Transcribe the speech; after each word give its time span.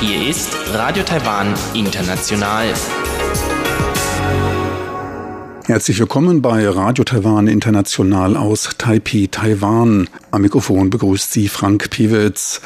Hier 0.00 0.28
ist 0.28 0.56
Radio 0.72 1.02
Taiwan 1.02 1.52
International. 1.74 2.72
Herzlich 5.64 5.98
willkommen 5.98 6.42
bei 6.42 6.68
Radio 6.68 7.02
Taiwan 7.02 7.48
International 7.48 8.36
aus 8.36 8.68
Taipei, 8.78 9.26
Taiwan. 9.28 10.08
Am 10.30 10.42
Mikrofon 10.42 10.90
begrüßt 10.90 11.32
Sie 11.32 11.48
Frank 11.48 11.90
Piewitz. 11.90 12.60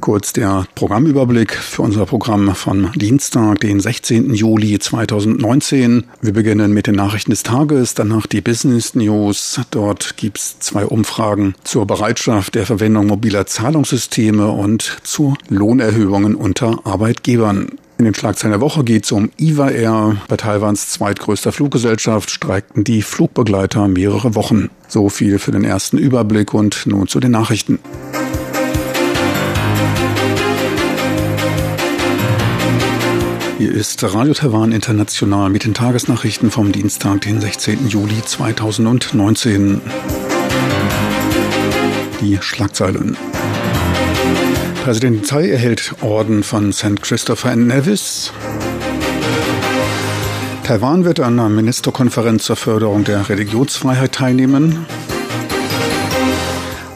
Kurz 0.00 0.32
der 0.32 0.64
Programmüberblick 0.76 1.52
für 1.54 1.82
unser 1.82 2.06
Programm 2.06 2.54
von 2.54 2.92
Dienstag, 2.94 3.60
den 3.60 3.80
16. 3.80 4.32
Juli 4.32 4.78
2019. 4.78 6.04
Wir 6.22 6.32
beginnen 6.32 6.72
mit 6.72 6.86
den 6.86 6.94
Nachrichten 6.94 7.32
des 7.32 7.42
Tages, 7.42 7.94
danach 7.94 8.26
die 8.26 8.40
Business 8.40 8.94
News. 8.94 9.60
Dort 9.70 10.16
gibt's 10.16 10.60
zwei 10.60 10.86
Umfragen 10.86 11.54
zur 11.64 11.86
Bereitschaft 11.86 12.54
der 12.54 12.64
Verwendung 12.64 13.08
mobiler 13.08 13.46
Zahlungssysteme 13.46 14.48
und 14.48 14.98
zu 15.02 15.34
Lohnerhöhungen 15.48 16.36
unter 16.36 16.86
Arbeitgebern. 16.86 17.72
In 17.98 18.04
den 18.04 18.14
Schlagzeilen 18.14 18.52
der 18.52 18.60
Woche 18.60 18.84
geht 18.84 19.04
es 19.04 19.10
um 19.12 19.30
IVA 19.40 19.70
Air. 19.70 20.16
Bei 20.28 20.36
Taiwans 20.36 20.90
zweitgrößter 20.90 21.50
Fluggesellschaft 21.50 22.30
streikten 22.30 22.84
die 22.84 23.02
Flugbegleiter 23.02 23.88
mehrere 23.88 24.36
Wochen. 24.36 24.70
So 24.86 25.08
viel 25.08 25.40
für 25.40 25.50
den 25.50 25.64
ersten 25.64 25.98
Überblick 25.98 26.54
und 26.54 26.86
nun 26.86 27.08
zu 27.08 27.18
den 27.18 27.32
Nachrichten. 27.32 27.80
Hier 33.58 33.74
ist 33.74 34.04
Radio 34.04 34.34
Taiwan 34.34 34.70
International 34.70 35.50
mit 35.50 35.64
den 35.64 35.74
Tagesnachrichten 35.74 36.52
vom 36.52 36.70
Dienstag, 36.70 37.22
den 37.22 37.40
16. 37.40 37.88
Juli 37.88 38.22
2019. 38.24 39.80
Die 42.20 42.38
Schlagzeilen. 42.40 43.16
Präsident 44.84 45.26
Tsai 45.26 45.50
erhält 45.50 45.92
Orden 46.02 46.44
von 46.44 46.72
St. 46.72 47.02
Christopher 47.02 47.50
and 47.50 47.66
Nevis. 47.66 48.32
Taiwan 50.62 51.04
wird 51.04 51.18
an 51.18 51.40
einer 51.40 51.48
Ministerkonferenz 51.48 52.44
zur 52.44 52.54
Förderung 52.54 53.02
der 53.02 53.28
Religionsfreiheit 53.28 54.12
teilnehmen. 54.12 54.86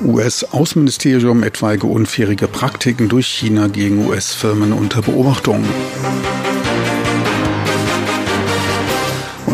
US-Außenministerium 0.00 1.42
etwaige 1.42 1.88
unfairige 1.88 2.46
Praktiken 2.46 3.08
durch 3.08 3.26
China 3.26 3.66
gegen 3.66 4.06
US-Firmen 4.06 4.72
unter 4.72 5.02
Beobachtung. 5.02 5.64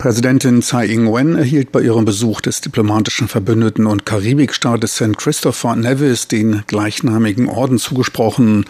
Präsidentin 0.00 0.62
Tsai 0.62 0.86
Ing-wen 0.86 1.36
erhielt 1.36 1.72
bei 1.72 1.82
ihrem 1.82 2.06
Besuch 2.06 2.40
des 2.40 2.62
diplomatischen 2.62 3.28
Verbündeten 3.28 3.84
und 3.84 4.06
Karibikstaates 4.06 4.94
St. 4.94 5.18
Christopher 5.18 5.76
Nevis 5.76 6.26
den 6.26 6.62
gleichnamigen 6.66 7.50
Orden 7.50 7.76
zugesprochen. 7.76 8.64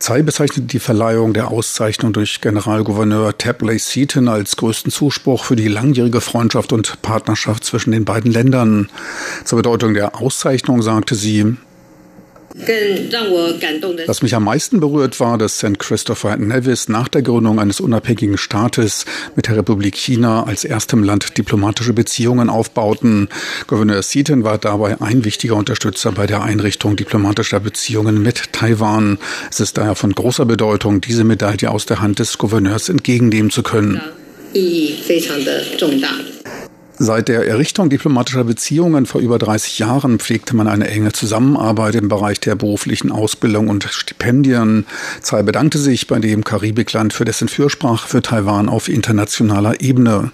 Tsai 0.00 0.22
bezeichnete 0.22 0.62
die 0.62 0.80
Verleihung 0.80 1.34
der 1.34 1.52
Auszeichnung 1.52 2.12
durch 2.12 2.40
Generalgouverneur 2.40 3.38
Tapley 3.38 3.78
Seaton 3.78 4.26
als 4.26 4.56
größten 4.56 4.90
Zuspruch 4.90 5.44
für 5.44 5.54
die 5.54 5.68
langjährige 5.68 6.20
Freundschaft 6.20 6.72
und 6.72 7.00
Partnerschaft 7.00 7.62
zwischen 7.64 7.92
den 7.92 8.04
beiden 8.04 8.32
Ländern. 8.32 8.88
Zur 9.44 9.58
Bedeutung 9.58 9.94
der 9.94 10.20
Auszeichnung 10.20 10.82
sagte 10.82 11.14
sie, 11.14 11.54
was 14.06 14.22
mich 14.22 14.34
am 14.34 14.44
meisten 14.44 14.80
berührt 14.80 15.20
war, 15.20 15.36
dass 15.36 15.58
St. 15.58 15.78
Christopher 15.78 16.36
Nevis 16.36 16.88
nach 16.88 17.08
der 17.08 17.22
Gründung 17.22 17.60
eines 17.60 17.80
unabhängigen 17.80 18.38
Staates 18.38 19.04
mit 19.34 19.48
der 19.48 19.56
Republik 19.56 19.94
China 19.96 20.44
als 20.44 20.64
erstem 20.64 21.04
Land 21.04 21.36
diplomatische 21.36 21.92
Beziehungen 21.92 22.48
aufbauten. 22.48 23.28
Gouverneur 23.66 24.02
Seaton 24.02 24.42
war 24.44 24.58
dabei 24.58 25.00
ein 25.00 25.24
wichtiger 25.24 25.56
Unterstützer 25.56 26.12
bei 26.12 26.26
der 26.26 26.42
Einrichtung 26.42 26.96
diplomatischer 26.96 27.60
Beziehungen 27.60 28.22
mit 28.22 28.52
Taiwan. 28.52 29.18
Es 29.50 29.60
ist 29.60 29.76
daher 29.76 29.94
von 29.94 30.12
großer 30.12 30.46
Bedeutung, 30.46 31.02
diese 31.02 31.24
Medaille 31.24 31.70
aus 31.70 31.84
der 31.84 32.00
Hand 32.00 32.20
des 32.20 32.38
Gouverneurs 32.38 32.88
entgegennehmen 32.88 33.50
zu 33.50 33.62
können. 33.62 34.00
Seit 36.98 37.28
der 37.28 37.46
Errichtung 37.46 37.90
diplomatischer 37.90 38.44
Beziehungen 38.44 39.04
vor 39.04 39.20
über 39.20 39.38
30 39.38 39.78
Jahren 39.78 40.18
pflegte 40.18 40.56
man 40.56 40.66
eine 40.66 40.88
enge 40.88 41.12
Zusammenarbeit 41.12 41.94
im 41.94 42.08
Bereich 42.08 42.40
der 42.40 42.54
beruflichen 42.54 43.12
Ausbildung 43.12 43.68
und 43.68 43.84
Stipendien. 43.84 44.86
Tsai 45.20 45.42
bedankte 45.42 45.78
sich 45.78 46.06
bei 46.06 46.18
dem 46.20 46.42
Karibikland 46.42 47.12
für 47.12 47.26
dessen 47.26 47.48
Fürsprache 47.48 48.08
für 48.08 48.22
Taiwan 48.22 48.70
auf 48.70 48.88
internationaler 48.88 49.80
Ebene. 49.82 50.30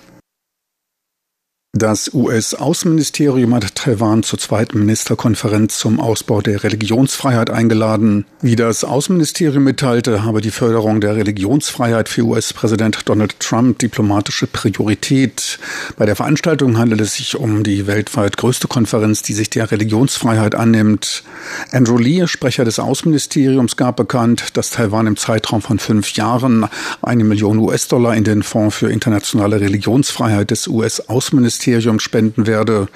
Das 1.74 2.12
US-Außenministerium 2.12 3.54
hat 3.54 3.74
Taiwan 3.76 4.22
zur 4.22 4.38
zweiten 4.38 4.80
Ministerkonferenz 4.80 5.78
zum 5.78 6.00
Ausbau 6.00 6.42
der 6.42 6.62
Religionsfreiheit 6.64 7.48
eingeladen. 7.48 8.26
Wie 8.42 8.56
das 8.56 8.84
Außenministerium 8.84 9.64
mitteilte, 9.64 10.22
habe 10.22 10.42
die 10.42 10.50
Förderung 10.50 11.00
der 11.00 11.16
Religionsfreiheit 11.16 12.10
für 12.10 12.24
US-Präsident 12.24 13.08
Donald 13.08 13.40
Trump 13.40 13.78
diplomatische 13.78 14.46
Priorität. 14.46 15.58
Bei 15.96 16.04
der 16.04 16.14
Veranstaltung 16.14 16.76
handelt 16.76 17.00
es 17.00 17.14
sich 17.14 17.36
um 17.36 17.62
die 17.62 17.86
weltweit 17.86 18.36
größte 18.36 18.68
Konferenz, 18.68 19.22
die 19.22 19.32
sich 19.32 19.48
der 19.48 19.70
Religionsfreiheit 19.70 20.54
annimmt. 20.54 21.24
Andrew 21.70 21.96
Lee, 21.96 22.26
Sprecher 22.26 22.66
des 22.66 22.80
Außenministeriums, 22.80 23.76
gab 23.76 23.96
bekannt, 23.96 24.58
dass 24.58 24.68
Taiwan 24.68 25.06
im 25.06 25.16
Zeitraum 25.16 25.62
von 25.62 25.78
fünf 25.78 26.12
Jahren 26.12 26.66
eine 27.00 27.24
Million 27.24 27.56
US-Dollar 27.56 28.14
in 28.14 28.24
den 28.24 28.42
Fonds 28.42 28.76
für 28.76 28.90
internationale 28.90 29.58
Religionsfreiheit 29.58 30.50
des 30.50 30.68
US-Außenministeriums 30.68 31.61
Ministerium 31.62 32.00
spenden 32.00 32.46
werde. 32.48 32.88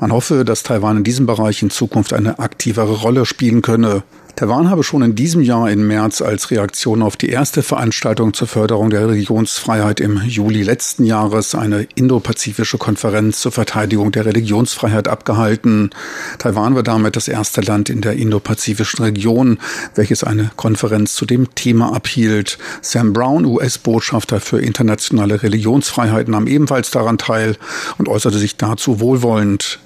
Man 0.00 0.10
hoffe, 0.10 0.46
dass 0.46 0.62
Taiwan 0.62 0.98
in 0.98 1.04
diesem 1.04 1.26
Bereich 1.26 1.62
in 1.62 1.68
Zukunft 1.68 2.14
eine 2.14 2.38
aktivere 2.38 2.94
Rolle 2.94 3.26
spielen 3.26 3.60
könne. 3.60 4.02
Taiwan 4.36 4.68
habe 4.68 4.82
schon 4.82 5.02
in 5.02 5.14
diesem 5.14 5.42
Jahr 5.42 5.70
im 5.70 5.86
März 5.86 6.20
als 6.20 6.50
Reaktion 6.50 7.02
auf 7.02 7.16
die 7.16 7.28
erste 7.28 7.62
Veranstaltung 7.62 8.34
zur 8.34 8.48
Förderung 8.48 8.90
der 8.90 9.08
Religionsfreiheit 9.08 10.00
im 10.00 10.20
Juli 10.26 10.64
letzten 10.64 11.04
Jahres 11.04 11.54
eine 11.54 11.86
indopazifische 11.94 12.76
Konferenz 12.76 13.40
zur 13.40 13.52
Verteidigung 13.52 14.10
der 14.10 14.26
Religionsfreiheit 14.26 15.06
abgehalten. 15.06 15.90
Taiwan 16.40 16.74
war 16.74 16.82
damit 16.82 17.14
das 17.14 17.28
erste 17.28 17.60
Land 17.60 17.90
in 17.90 18.00
der 18.00 18.14
indopazifischen 18.14 19.04
Region, 19.04 19.58
welches 19.94 20.24
eine 20.24 20.50
Konferenz 20.56 21.14
zu 21.14 21.26
dem 21.26 21.54
Thema 21.54 21.94
abhielt. 21.94 22.58
Sam 22.80 23.12
Brown, 23.12 23.44
US-Botschafter 23.44 24.40
für 24.40 24.60
internationale 24.60 25.44
Religionsfreiheit, 25.44 26.26
nahm 26.26 26.48
ebenfalls 26.48 26.90
daran 26.90 27.18
teil 27.18 27.56
und 27.98 28.08
äußerte 28.08 28.38
sich 28.38 28.56
dazu 28.56 28.98
wohlwollend. 28.98 29.78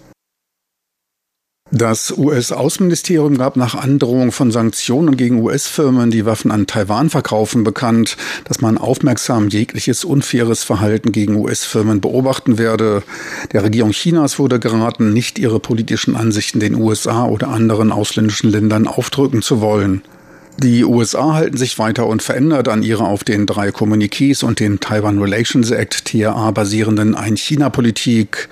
Das 1.70 2.16
US-Außenministerium 2.16 3.36
gab 3.36 3.56
nach 3.56 3.74
Androhung 3.74 4.32
von 4.32 4.50
Sanktionen 4.50 5.18
gegen 5.18 5.42
US-Firmen, 5.42 6.10
die 6.10 6.24
Waffen 6.24 6.50
an 6.50 6.66
Taiwan 6.66 7.10
verkaufen, 7.10 7.62
bekannt, 7.62 8.16
dass 8.44 8.62
man 8.62 8.78
aufmerksam 8.78 9.48
jegliches 9.48 10.02
unfaires 10.04 10.64
Verhalten 10.64 11.12
gegen 11.12 11.36
US-Firmen 11.36 12.00
beobachten 12.00 12.56
werde. 12.56 13.02
Der 13.52 13.64
Regierung 13.64 13.90
Chinas 13.90 14.38
wurde 14.38 14.58
geraten, 14.58 15.12
nicht 15.12 15.38
ihre 15.38 15.60
politischen 15.60 16.16
Ansichten 16.16 16.58
den 16.58 16.74
USA 16.74 17.26
oder 17.26 17.48
anderen 17.48 17.92
ausländischen 17.92 18.50
Ländern 18.50 18.86
aufdrücken 18.86 19.42
zu 19.42 19.60
wollen. 19.60 20.00
Die 20.60 20.84
USA 20.84 21.34
halten 21.34 21.56
sich 21.56 21.78
weiter 21.78 22.08
unverändert 22.08 22.66
an 22.66 22.82
ihrer 22.82 23.04
auf 23.04 23.22
den 23.22 23.46
drei 23.46 23.68
Kommuniqués 23.68 24.44
und 24.44 24.58
den 24.58 24.80
Taiwan 24.80 25.20
Relations 25.20 25.70
Act 25.70 26.06
TRA 26.06 26.50
basierenden 26.50 27.14
Ein-China-Politik. 27.14 28.48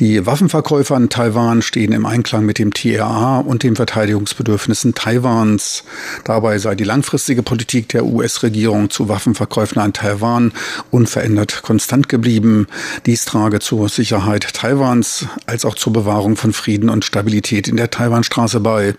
Die 0.00 0.26
Waffenverkäufer 0.26 0.96
in 0.96 1.08
Taiwan 1.08 1.62
stehen 1.62 1.92
im 1.92 2.04
Einklang 2.04 2.44
mit 2.44 2.58
dem 2.58 2.74
TRA 2.74 3.38
und 3.38 3.62
den 3.62 3.76
Verteidigungsbedürfnissen 3.76 4.96
Taiwans. 4.96 5.84
Dabei 6.24 6.58
sei 6.58 6.74
die 6.74 6.82
langfristige 6.82 7.44
Politik 7.44 7.90
der 7.90 8.06
US-Regierung 8.06 8.90
zu 8.90 9.08
Waffenverkäufen 9.08 9.80
an 9.80 9.92
Taiwan 9.92 10.52
unverändert 10.90 11.62
konstant 11.62 12.08
geblieben. 12.08 12.66
Dies 13.06 13.24
trage 13.24 13.60
zur 13.60 13.88
Sicherheit 13.88 14.52
Taiwans 14.52 15.26
als 15.46 15.64
auch 15.64 15.76
zur 15.76 15.92
Bewahrung 15.92 16.34
von 16.34 16.52
Frieden 16.52 16.90
und 16.90 17.04
Stabilität 17.04 17.68
in 17.68 17.76
der 17.76 17.90
Taiwanstraße 17.92 18.58
bei. 18.58 18.96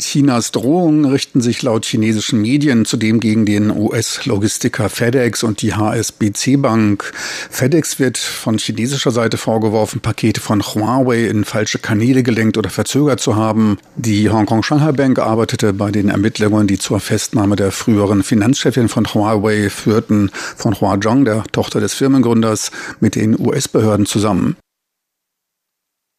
Chinas 0.00 0.50
Drohungen 0.50 1.04
richten 1.04 1.40
sich 1.40 1.62
laut 1.62 1.84
chinesischen 1.84 2.40
Medien 2.40 2.84
zudem 2.84 3.20
gegen 3.20 3.46
den 3.46 3.70
US-Logistiker 3.70 4.88
FedEx 4.88 5.42
und 5.42 5.62
die 5.62 5.74
HSBC 5.74 6.56
Bank. 6.56 7.12
FedEx 7.50 7.98
wird 7.98 8.18
von 8.18 8.58
chinesischer 8.58 9.10
Seite 9.10 9.36
vorgeworfen, 9.36 10.00
Pakete 10.00 10.40
von 10.40 10.62
Huawei 10.62 11.26
in 11.26 11.44
falsche 11.44 11.78
Kanäle 11.78 12.22
gelenkt 12.22 12.58
oder 12.58 12.70
verzögert 12.70 13.20
zu 13.20 13.36
haben. 13.36 13.78
Die 13.96 14.30
Hongkong 14.30 14.62
Shanghai 14.62 14.92
Bank 14.92 15.18
arbeitete 15.18 15.72
bei 15.72 15.90
den 15.90 16.08
Ermittlungen, 16.08 16.66
die 16.66 16.78
zur 16.78 17.00
Festnahme 17.00 17.56
der 17.56 17.70
früheren 17.70 18.22
Finanzchefin 18.22 18.88
von 18.88 19.06
Huawei 19.06 19.70
führten, 19.70 20.30
von 20.56 20.80
Hua 20.80 21.00
Zhong, 21.00 21.24
der 21.24 21.44
Tochter 21.52 21.80
des 21.80 21.94
Firmengründers, 21.94 22.70
mit 23.00 23.14
den 23.14 23.38
US-Behörden 23.38 24.06
zusammen. 24.06 24.56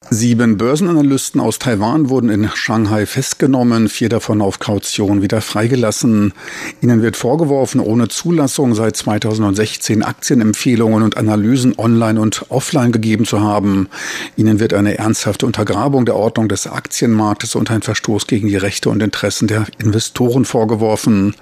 Sieben 0.09 0.57
Börsenanalysten 0.57 1.39
aus 1.39 1.57
Taiwan 1.57 2.09
wurden 2.09 2.30
in 2.30 2.50
Shanghai 2.53 3.06
festgenommen, 3.06 3.88
vier 3.88 4.09
davon 4.09 4.42
auf 4.42 4.59
Kaution 4.59 5.21
wieder 5.21 5.42
freigelassen. 5.42 6.33
Ihnen 6.81 7.01
wird 7.01 7.15
vorgeworfen, 7.15 7.80
ohne 7.80 8.09
Zulassung 8.09 8.74
seit 8.75 8.98
2016 8.98 10.03
Aktienempfehlungen 10.03 11.03
und 11.03 11.15
Analysen 11.15 11.77
online 11.77 12.19
und 12.19 12.48
offline 12.50 12.92
gegeben 12.92 13.24
zu 13.24 13.42
haben. 13.42 13.88
Ihnen 14.36 14.59
wird 14.59 14.74
eine 14.74 14.98
ernsthafte 14.98 15.45
Untergrabung 15.45 16.06
der 16.06 16.18
Ordnung 16.18 16.50
des 16.50 16.68
Aktienmarktes 16.68 17.56
und 17.56 17.71
ein 17.71 17.81
Verstoß 17.81 18.27
gegen 18.27 18.47
die 18.47 18.57
Rechte 18.57 18.89
und 18.89 19.01
Interessen 19.01 19.47
der 19.47 19.68
Investoren 19.77 20.44
vorgeworfen. 20.44 21.36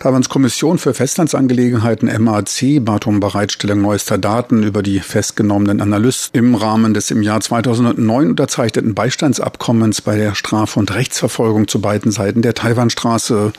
Taiwans 0.00 0.28
Kommission 0.28 0.78
für 0.78 0.94
Festlandsangelegenheiten 0.94 2.10
MAC 2.22 2.84
bat 2.84 3.06
um 3.06 3.20
Bereitstellung 3.20 3.80
neuester 3.80 4.18
Daten 4.18 4.62
über 4.62 4.82
die 4.82 5.00
festgenommenen 5.00 5.80
Analysten 5.80 6.38
im 6.38 6.54
Rahmen 6.54 6.94
des 6.94 7.10
im 7.10 7.22
Jahr 7.22 7.40
2009 7.40 8.30
unterzeichneten 8.30 8.94
Beistandsabkommens 8.94 10.02
bei 10.02 10.16
der 10.16 10.34
Straf- 10.34 10.76
und 10.76 10.94
Rechtsverfolgung 10.94 11.68
zu 11.68 11.80
beiden 11.80 12.12
Seiten 12.12 12.42
der 12.42 12.54
Taiwanstraße. 12.54 13.52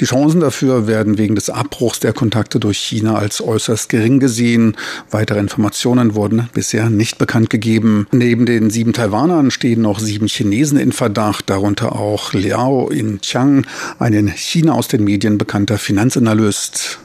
Die 0.00 0.04
Chancen 0.04 0.40
dafür 0.40 0.86
werden 0.86 1.18
wegen 1.18 1.34
des 1.34 1.50
Abbruchs 1.50 2.00
der 2.00 2.12
Kontakte 2.12 2.60
durch 2.60 2.78
China 2.78 3.16
als 3.16 3.40
äußerst 3.40 3.88
gering 3.88 4.20
gesehen. 4.20 4.76
Weitere 5.10 5.38
Informationen 5.38 6.14
wurden 6.14 6.48
bisher 6.52 6.90
nicht 6.90 7.18
bekannt 7.18 7.50
gegeben. 7.50 8.06
Neben 8.12 8.46
den 8.46 8.70
sieben 8.70 8.92
Taiwanern 8.92 9.50
stehen 9.50 9.82
noch 9.82 10.00
sieben 10.00 10.26
Chinesen 10.26 10.78
in 10.78 10.92
Verdacht, 10.92 11.50
darunter 11.50 11.96
auch 11.96 12.32
Liao 12.32 12.88
In 12.88 13.20
Chang, 13.20 13.66
ein 13.98 14.12
in 14.12 14.28
China 14.28 14.72
aus 14.72 14.88
den 14.88 15.04
Medien 15.04 15.38
bekannter 15.38 15.78
Finanzanalyst. 15.78 16.98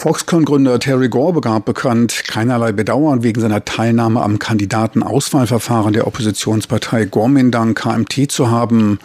Foxconn-Gründer 0.00 0.78
Terry 0.78 1.08
Gore 1.08 1.32
begab 1.32 1.64
bekannt, 1.64 2.22
keinerlei 2.28 2.70
Bedauern 2.70 3.24
wegen 3.24 3.40
seiner 3.40 3.64
Teilnahme 3.64 4.22
am 4.22 4.38
Kandidatenauswahlverfahren 4.38 5.92
der 5.92 6.06
Oppositionspartei 6.06 7.06
Kuomintang 7.06 7.74
KMT 7.74 8.30
zu 8.30 8.48
haben. 8.48 9.00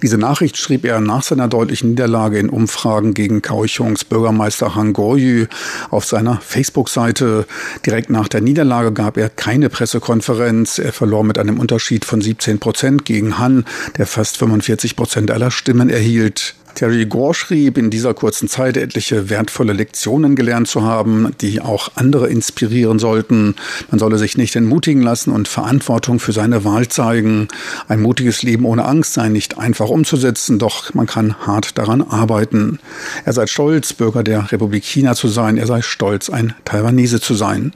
Diese 0.00 0.16
Nachricht 0.16 0.56
schrieb 0.56 0.84
er 0.84 1.00
nach 1.00 1.24
seiner 1.24 1.48
deutlichen 1.48 1.90
Niederlage 1.90 2.38
in 2.38 2.50
Umfragen 2.50 3.14
gegen 3.14 3.42
Kaohsiungs 3.42 4.04
Bürgermeister 4.04 4.76
Han 4.76 4.92
Goryu 4.92 5.46
auf 5.90 6.04
seiner 6.04 6.40
Facebook-Seite. 6.40 7.44
Direkt 7.84 8.08
nach 8.08 8.28
der 8.28 8.40
Niederlage 8.40 8.92
gab 8.92 9.16
er 9.16 9.30
keine 9.30 9.68
Pressekonferenz. 9.70 10.78
Er 10.78 10.92
verlor 10.92 11.24
mit 11.24 11.36
einem 11.40 11.58
Unterschied 11.58 12.04
von 12.04 12.20
17 12.20 12.60
Prozent 12.60 13.04
gegen 13.04 13.38
Han, 13.38 13.64
der 13.96 14.06
fast 14.06 14.36
45 14.36 14.94
Prozent 14.94 15.32
aller 15.32 15.50
Stimmen 15.50 15.90
erhielt. 15.90 16.54
Terry 16.78 17.06
Gore 17.06 17.34
schrieb, 17.34 17.76
in 17.76 17.90
dieser 17.90 18.14
kurzen 18.14 18.46
Zeit 18.46 18.76
etliche 18.76 19.30
wertvolle 19.30 19.72
Lektionen 19.72 20.36
gelernt 20.36 20.68
zu 20.68 20.82
haben, 20.82 21.32
die 21.40 21.60
auch 21.60 21.90
andere 21.96 22.28
inspirieren 22.28 23.00
sollten. 23.00 23.56
Man 23.90 23.98
solle 23.98 24.16
sich 24.16 24.38
nicht 24.38 24.54
entmutigen 24.54 25.02
lassen 25.02 25.32
und 25.32 25.48
Verantwortung 25.48 26.20
für 26.20 26.30
seine 26.30 26.64
Wahl 26.64 26.86
zeigen. 26.86 27.48
Ein 27.88 28.00
mutiges 28.00 28.44
Leben 28.44 28.64
ohne 28.64 28.84
Angst 28.84 29.14
sei 29.14 29.28
nicht 29.28 29.58
einfach 29.58 29.88
umzusetzen, 29.88 30.60
doch 30.60 30.94
man 30.94 31.06
kann 31.06 31.34
hart 31.44 31.76
daran 31.78 32.00
arbeiten. 32.00 32.78
Er 33.24 33.32
sei 33.32 33.48
stolz, 33.48 33.92
Bürger 33.92 34.22
der 34.22 34.52
Republik 34.52 34.84
China 34.84 35.16
zu 35.16 35.26
sein. 35.26 35.56
Er 35.56 35.66
sei 35.66 35.82
stolz, 35.82 36.30
ein 36.30 36.54
Taiwanese 36.64 37.20
zu 37.20 37.34
sein. 37.34 37.72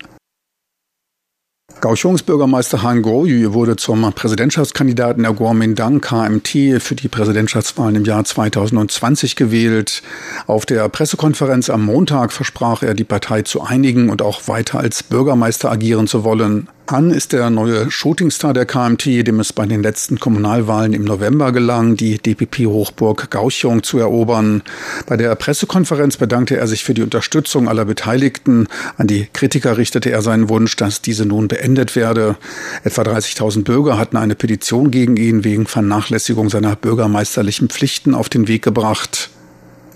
Kaohsiungs 1.83 2.23
Bürgermeister 2.23 2.85
Han 2.85 3.03
Kuo-yu 3.03 3.55
wurde 3.55 3.75
zum 3.75 4.13
Präsidentschaftskandidaten 4.13 5.25
der 5.25 5.33
Kuomintang 5.33 6.01
KMT 6.01 6.81
für 6.81 6.95
die 6.95 7.09
Präsidentschaftswahlen 7.09 7.97
im 7.97 8.05
Jahr 8.05 8.25
2020 8.25 9.35
gewählt. 9.35 10.05
Auf 10.47 10.65
der 10.65 10.89
Pressekonferenz 10.89 11.71
am 11.71 11.85
Montag 11.85 12.33
versprach 12.33 12.85
er, 12.85 12.95
die 12.95 13.03
Partei 13.03 13.43
zu 13.43 13.63
einigen 13.63 14.11
und 14.11 14.23
auch 14.23 14.47
weiter 14.47 14.79
als 14.79 15.03
Bürgermeister 15.03 15.73
agieren 15.73 16.07
zu 16.07 16.23
wollen. 16.23 16.69
Han 16.89 17.11
ist 17.11 17.33
der 17.33 17.49
neue 17.49 17.91
Shootingstar 17.91 18.53
der 18.53 18.67
KMT, 18.67 19.27
dem 19.27 19.41
es 19.41 19.53
bei 19.53 19.65
den 19.67 19.83
letzten 19.83 20.19
Kommunalwahlen 20.19 20.93
im 20.93 21.05
November 21.05 21.53
gelang, 21.53 21.97
die 21.97 22.19
DPP-Hochburg 22.19 23.31
Kaohsiung 23.31 23.83
zu 23.83 23.99
erobern. 23.99 24.63
Bei 25.07 25.17
der 25.17 25.35
Pressekonferenz 25.37 26.17
bedankte 26.17 26.57
er 26.57 26.67
sich 26.67 26.85
für 26.85 26.93
die 26.93 27.03
Unterstützung 27.03 27.69
aller 27.69 27.85
Beteiligten. 27.85 28.69
An 28.99 29.07
die 29.07 29.29
Kritiker 29.33 29.79
richtete 29.79 30.11
er 30.11 30.23
seinen 30.23 30.49
Wunsch, 30.49 30.77
dass 30.77 31.01
diese 31.01 31.25
nun 31.25 31.49
beendet 31.49 31.97
werde. 31.97 32.37
Etwa 32.85 33.03
30.000 33.03 33.65
Bürger 33.65 33.97
hatten 33.97 34.17
eine 34.17 34.35
Petition 34.35 34.91
gegen 34.91 35.17
ihn 35.17 35.45
wegen 35.45 35.67
Vernachlässigung 35.67 36.51
seiner 36.51 36.77
bürgermeisterlichen 36.77 37.69
Pflichten 37.71 38.15
auf 38.15 38.29
den 38.29 38.49
Weg 38.49 38.63
gebracht. 38.63 39.31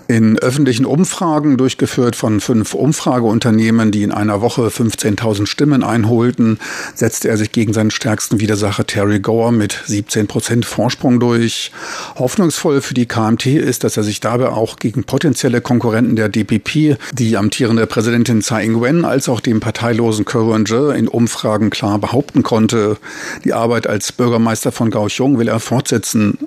In 0.09 0.39
öffentlichen 0.39 0.85
Umfragen, 0.85 1.57
durchgeführt 1.57 2.15
von 2.15 2.39
fünf 2.39 2.73
Umfrageunternehmen, 2.73 3.91
die 3.91 4.03
in 4.03 4.13
einer 4.13 4.39
Woche 4.39 4.67
15.000 4.67 5.47
Stimmen 5.47 5.83
einholten, 5.83 6.59
setzte 6.95 7.27
er 7.27 7.35
sich 7.35 7.51
gegen 7.51 7.73
seinen 7.73 7.91
stärksten 7.91 8.39
Widersacher 8.39 8.87
Terry 8.87 9.19
Gore 9.19 9.51
mit 9.51 9.83
17 9.85 10.27
Prozent 10.27 10.65
Vorsprung 10.65 11.19
durch. 11.19 11.73
Hoffnungsvoll 12.15 12.79
für 12.81 12.93
die 12.93 13.05
KMT 13.05 13.47
ist, 13.47 13.83
dass 13.83 13.97
er 13.97 14.03
sich 14.03 14.21
dabei 14.21 14.47
auch 14.47 14.77
gegen 14.77 15.03
potenzielle 15.03 15.59
Konkurrenten 15.59 16.15
der 16.15 16.29
DPP, 16.29 16.97
die 17.11 17.35
amtierende 17.35 17.85
Präsidentin 17.85 18.41
Tsai 18.41 18.63
Ing-wen, 18.63 19.03
als 19.03 19.27
auch 19.27 19.41
dem 19.41 19.59
parteilosen 19.59 20.23
Kerr 20.23 20.55
in 20.95 21.09
Umfragen 21.09 21.69
klar 21.69 21.99
behaupten 21.99 22.43
konnte. 22.43 22.95
Die 23.43 23.51
Arbeit 23.51 23.87
als 23.87 24.13
Bürgermeister 24.13 24.71
von 24.71 24.89
Kaohsiung 24.89 25.37
will 25.37 25.49
er 25.49 25.59
fortsetzen. 25.59 26.37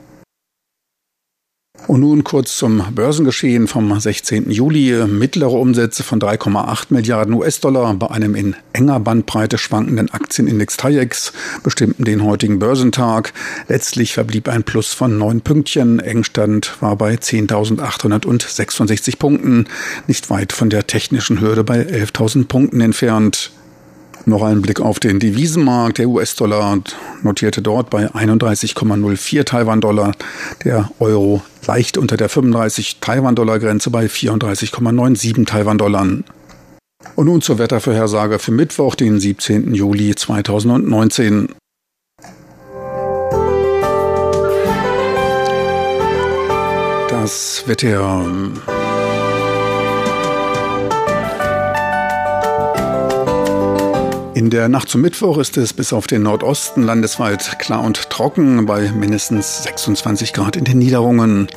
Und 1.86 2.00
nun 2.00 2.24
kurz 2.24 2.56
zum 2.56 2.84
Börsengeschehen 2.94 3.66
vom 3.66 3.98
16. 3.98 4.50
Juli. 4.50 5.06
Mittlere 5.06 5.56
Umsätze 5.56 6.02
von 6.02 6.20
3,8 6.20 6.86
Milliarden 6.90 7.34
US-Dollar 7.34 7.94
bei 7.94 8.10
einem 8.10 8.34
in 8.34 8.54
enger 8.72 9.00
Bandbreite 9.00 9.58
schwankenden 9.58 10.10
Aktienindex 10.10 10.76
TAIEX 10.76 11.32
bestimmten 11.62 12.04
den 12.04 12.24
heutigen 12.24 12.58
Börsentag. 12.58 13.32
Letztlich 13.68 14.12
verblieb 14.12 14.48
ein 14.48 14.62
Plus 14.62 14.92
von 14.92 15.18
neun 15.18 15.40
Pünktchen. 15.40 16.00
Engstand 16.00 16.76
war 16.80 16.96
bei 16.96 17.14
10.866 17.14 19.18
Punkten, 19.18 19.66
nicht 20.06 20.30
weit 20.30 20.52
von 20.52 20.70
der 20.70 20.86
technischen 20.86 21.40
Hürde 21.40 21.64
bei 21.64 21.80
11.000 21.80 22.46
Punkten 22.46 22.80
entfernt. 22.80 23.50
Noch 24.26 24.42
ein 24.42 24.60
Blick 24.60 24.80
auf 24.80 25.00
den 25.00 25.18
Devisenmarkt. 25.18 25.98
Der 25.98 26.08
US-Dollar 26.08 26.78
notierte 27.22 27.62
dort 27.62 27.90
bei 27.90 28.06
31,04 28.06 29.44
Taiwan-Dollar. 29.44 30.12
Der 30.64 30.90
Euro 30.98 31.42
leicht 31.66 31.96
unter 31.96 32.16
der 32.16 32.28
35 32.28 32.98
Taiwan-Dollar-Grenze 33.00 33.90
bei 33.90 34.06
34,97 34.06 35.46
Taiwan-Dollar. 35.46 36.06
Und 37.16 37.26
nun 37.26 37.40
zur 37.40 37.58
Wettervorhersage 37.58 38.38
für 38.38 38.52
Mittwoch, 38.52 38.94
den 38.94 39.20
17. 39.20 39.74
Juli 39.74 40.14
2019. 40.14 41.48
Das 47.08 47.64
Wetter. 47.66 48.26
In 54.40 54.48
der 54.48 54.70
Nacht 54.70 54.88
zum 54.88 55.02
Mittwoch 55.02 55.36
ist 55.36 55.58
es 55.58 55.74
bis 55.74 55.92
auf 55.92 56.06
den 56.06 56.22
Nordosten 56.22 56.82
landesweit 56.82 57.58
klar 57.58 57.84
und 57.84 58.08
trocken 58.08 58.64
bei 58.64 58.90
mindestens 58.90 59.64
26 59.64 60.32
Grad 60.32 60.56
in 60.56 60.64
den 60.64 60.78
Niederungen. 60.78 61.48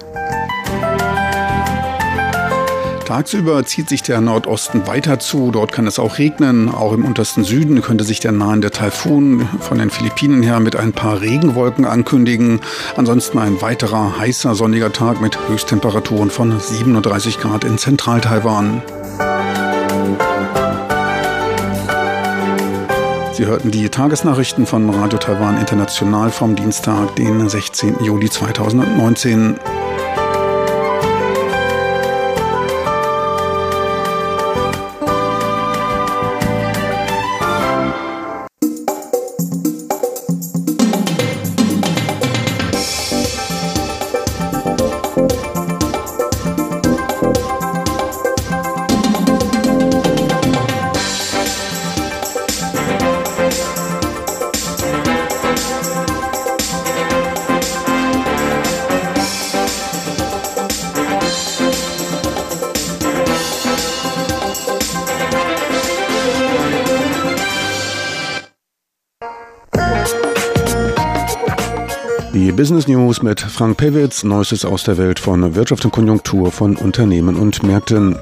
Tagsüber 3.06 3.66
zieht 3.66 3.88
sich 3.88 4.02
der 4.02 4.20
Nordosten 4.20 4.86
weiter 4.86 5.18
zu. 5.20 5.52
Dort 5.52 5.72
kann 5.72 5.88
es 5.88 5.98
auch 5.98 6.18
regnen. 6.18 6.68
Auch 6.68 6.92
im 6.92 7.06
untersten 7.06 7.46
Süden 7.46 7.82
könnte 7.82 8.04
sich 8.04 8.20
der 8.20 8.34
nahende 8.34 8.70
Taifun 8.70 9.48
von 9.62 9.78
den 9.78 9.90
Philippinen 9.90 10.44
her 10.44 10.60
mit 10.60 10.76
ein 10.76 10.92
paar 10.92 11.22
Regenwolken 11.22 11.86
ankündigen. 11.86 12.60
Ansonsten 12.98 13.40
ein 13.40 13.62
weiterer 13.62 14.20
heißer 14.20 14.56
sonniger 14.56 14.92
Tag 14.92 15.22
mit 15.22 15.40
Höchsttemperaturen 15.48 16.30
von 16.30 16.60
37 16.60 17.40
Grad 17.40 17.64
in 17.64 17.78
Zentral-Taiwan. 17.78 18.82
Sie 23.34 23.48
hörten 23.48 23.72
die 23.72 23.90
Tagesnachrichten 23.90 24.68
von 24.68 24.88
Radio 24.92 25.18
Taiwan 25.18 25.58
International 25.58 26.30
vom 26.30 26.56
Dienstag, 26.56 27.16
den 27.16 27.50
16. 27.50 28.04
Juli 28.04 28.30
2019. 28.30 29.60
Business 72.64 72.88
News 72.88 73.22
mit 73.22 73.42
Frank 73.42 73.76
Pewitz, 73.76 74.24
Neuestes 74.24 74.64
aus 74.64 74.86
der 74.86 74.98
Welt 74.98 75.20
von 75.20 75.54
Wirtschaft 75.54 75.84
und 75.84 75.92
Konjunktur 75.92 76.50
von 76.50 76.78
Unternehmen 76.78 77.36
und 77.36 77.62
Märkten. 77.62 78.18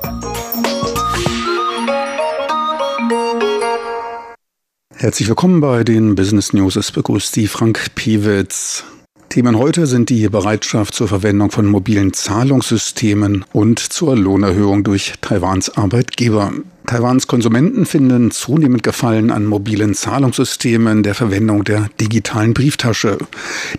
Herzlich 4.96 5.28
willkommen 5.28 5.62
bei 5.62 5.84
den 5.84 6.16
Business 6.16 6.54
News. 6.54 6.76
Es 6.76 6.92
begrüßt 6.92 7.32
Sie 7.32 7.46
Frank 7.46 7.94
Pewitz. 7.94 8.84
Themen 9.30 9.60
heute 9.60 9.86
sind 9.86 10.10
die 10.10 10.28
Bereitschaft 10.28 10.96
zur 10.96 11.08
Verwendung 11.08 11.52
von 11.52 11.68
mobilen 11.68 12.12
Zahlungssystemen 12.12 13.46
und 13.54 13.78
zur 13.78 14.16
Lohnerhöhung 14.16 14.84
durch 14.84 15.14
Taiwans 15.22 15.78
Arbeitgeber. 15.78 16.52
Taiwans 16.92 17.26
Konsumenten 17.26 17.86
finden 17.86 18.32
zunehmend 18.32 18.84
Gefallen 18.84 19.32
an 19.32 19.46
mobilen 19.46 19.94
Zahlungssystemen 19.94 21.04
der 21.04 21.16
Verwendung 21.16 21.64
der 21.64 21.88
digitalen 22.02 22.54
Brieftasche. 22.54 23.18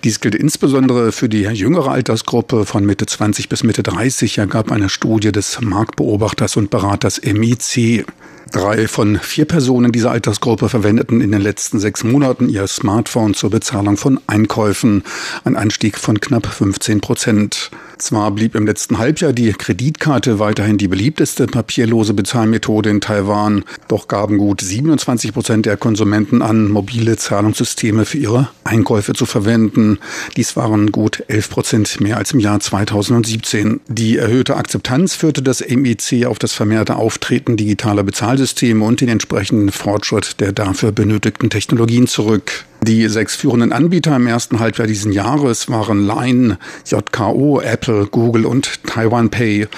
Dies 0.02 0.20
gilt 0.20 0.34
insbesondere 0.34 1.12
für 1.12 1.28
die 1.28 1.42
jüngere 1.42 1.90
Altersgruppe 1.90 2.64
von 2.64 2.86
Mitte 2.86 3.04
20 3.04 3.50
bis 3.50 3.64
Mitte 3.64 3.82
30, 3.82 4.38
ergab 4.38 4.72
eine 4.72 4.88
Studie 4.88 5.30
des 5.30 5.60
Marktbeobachters 5.60 6.56
und 6.56 6.70
Beraters 6.70 7.20
MIC. 7.22 8.06
Drei 8.50 8.88
von 8.88 9.18
vier 9.18 9.44
Personen 9.44 9.92
dieser 9.92 10.10
Altersgruppe 10.10 10.70
verwendeten 10.70 11.20
in 11.20 11.32
den 11.32 11.42
letzten 11.42 11.80
sechs 11.80 12.04
Monaten 12.04 12.48
ihr 12.48 12.66
Smartphone 12.66 13.34
zur 13.34 13.50
Bezahlung 13.50 13.98
von 13.98 14.20
Einkäufen, 14.26 15.02
ein 15.44 15.56
Anstieg 15.56 15.98
von 15.98 16.18
knapp 16.18 16.46
15 16.46 17.02
Prozent. 17.02 17.70
Zwar 18.02 18.32
blieb 18.32 18.56
im 18.56 18.66
letzten 18.66 18.98
Halbjahr 18.98 19.32
die 19.32 19.52
Kreditkarte 19.52 20.40
weiterhin 20.40 20.76
die 20.76 20.88
beliebteste 20.88 21.46
papierlose 21.46 22.14
Bezahlmethode 22.14 22.90
in 22.90 23.00
Taiwan, 23.00 23.64
doch 23.86 24.08
gaben 24.08 24.38
gut 24.38 24.60
27 24.60 25.32
Prozent 25.32 25.66
der 25.66 25.76
Konsumenten 25.76 26.42
an, 26.42 26.68
mobile 26.68 27.16
Zahlungssysteme 27.16 28.04
für 28.04 28.18
ihre 28.18 28.48
Einkäufe 28.64 29.12
zu 29.12 29.24
verwenden. 29.24 30.00
Dies 30.36 30.56
waren 30.56 30.90
gut 30.90 31.22
11 31.28 31.48
Prozent 31.48 32.00
mehr 32.00 32.16
als 32.16 32.32
im 32.32 32.40
Jahr 32.40 32.58
2017. 32.58 33.78
Die 33.86 34.16
erhöhte 34.16 34.56
Akzeptanz 34.56 35.14
führte 35.14 35.40
das 35.40 35.60
MIC 35.60 36.26
auf 36.26 36.40
das 36.40 36.52
vermehrte 36.54 36.96
Auftreten 36.96 37.56
digitaler 37.56 38.02
Bezahlsysteme 38.02 38.84
und 38.84 39.00
den 39.00 39.10
entsprechenden 39.10 39.70
Fortschritt 39.70 40.40
der 40.40 40.50
dafür 40.50 40.90
benötigten 40.90 41.50
Technologien 41.50 42.08
zurück. 42.08 42.64
Die 42.84 43.06
sechs 43.06 43.36
führenden 43.36 43.72
Anbieter 43.72 44.16
im 44.16 44.26
ersten 44.26 44.58
Halbjahr 44.58 44.88
diesen 44.88 45.12
Jahres 45.12 45.68
waren 45.68 46.04
Line, 46.04 46.58
JKO, 46.84 47.60
Apple, 47.60 48.06
Google 48.06 48.44
und 48.44 48.82
Taiwan 48.84 49.30
Pay. 49.30 49.68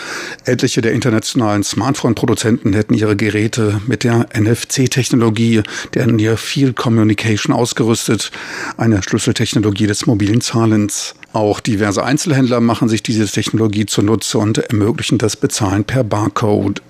Etliche 0.47 0.81
der 0.81 0.93
internationalen 0.93 1.65
Smartphone-Produzenten 1.65 2.73
hätten 2.73 2.95
ihre 2.95 3.15
Geräte 3.15 3.83
mit 3.87 4.05
der 4.05 4.29
NFC-Technologie, 4.35 5.63
der 5.93 6.07
Near 6.07 6.39
Field 6.39 6.77
Communication 6.77 7.55
ausgerüstet, 7.55 8.31
eine 8.79 9.03
Schlüsseltechnologie 9.03 9.87
des 9.87 10.07
mobilen 10.07 10.41
Zahlens. 10.41 11.15
Auch 11.35 11.61
diverse 11.61 12.05
Einzelhändler 12.05 12.61
machen 12.61 12.89
sich 12.89 13.03
diese 13.03 13.27
Technologie 13.27 13.85
zunutze 13.85 14.39
und 14.39 14.57
ermöglichen 14.57 15.19
das 15.19 15.37
Bezahlen 15.37 15.85
per 15.85 16.05
Barcode. 16.05 16.81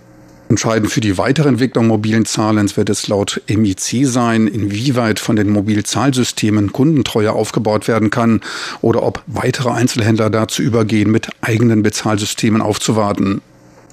Entscheidend 0.48 0.92
für 0.92 1.00
die 1.00 1.16
weitere 1.16 1.48
Entwicklung 1.48 1.86
mobilen 1.86 2.26
Zahlens 2.26 2.76
wird 2.76 2.90
es 2.90 3.08
laut 3.08 3.40
MIC 3.48 4.06
sein, 4.06 4.46
inwieweit 4.46 5.18
von 5.18 5.36
den 5.36 5.50
Mobilzahlsystemen 5.50 6.72
Kundentreuer 6.72 7.32
aufgebaut 7.32 7.88
werden 7.88 8.10
kann 8.10 8.40
oder 8.82 9.02
ob 9.02 9.22
weitere 9.26 9.70
Einzelhändler 9.70 10.30
dazu 10.30 10.62
übergehen, 10.62 11.10
mit 11.10 11.28
eigenen 11.40 11.82
Bezahlsystemen 11.82 12.60
aufzuwarten. 12.60 13.40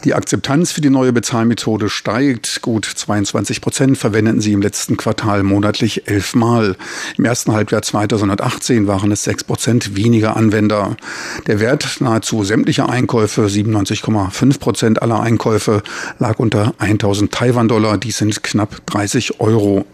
Die 0.04 0.16
Akzeptanz 0.16 0.72
für 0.72 0.82
die 0.82 0.90
neue 0.90 1.14
Bezahlmethode 1.14 1.90
steigt. 1.90 2.64
Gut 2.64 2.86
22 2.86 3.62
Prozent 3.62 3.98
verwendeten 4.00 4.42
sie 4.42 4.54
im 4.54 4.62
letzten 4.62 4.98
Quartal 4.98 5.44
monatlich 5.44 6.08
elfmal. 6.08 6.76
Im 7.18 7.26
ersten 7.26 7.52
Halbjahr 7.52 7.84
2018 7.84 8.88
waren 8.88 9.12
es 9.12 9.24
sechs 9.24 9.44
Prozent 9.44 9.96
weniger 9.96 10.36
Anwender. 10.36 10.98
Der 11.46 11.60
Wert 11.60 11.98
nahezu 12.00 12.44
sämtlicher 12.44 12.90
Einkäufe, 12.90 13.46
97,5 13.46 14.60
Prozent 14.60 15.02
aller 15.04 15.20
Einkäufe, 15.20 15.84
lag 16.18 16.40
unter 16.40 16.74
1000 16.80 17.32
Taiwan-Dollar. 17.32 18.00
Dies 18.00 18.18
sind 18.18 18.42
knapp 18.42 18.84
30 18.88 19.40
Euro. 19.40 19.86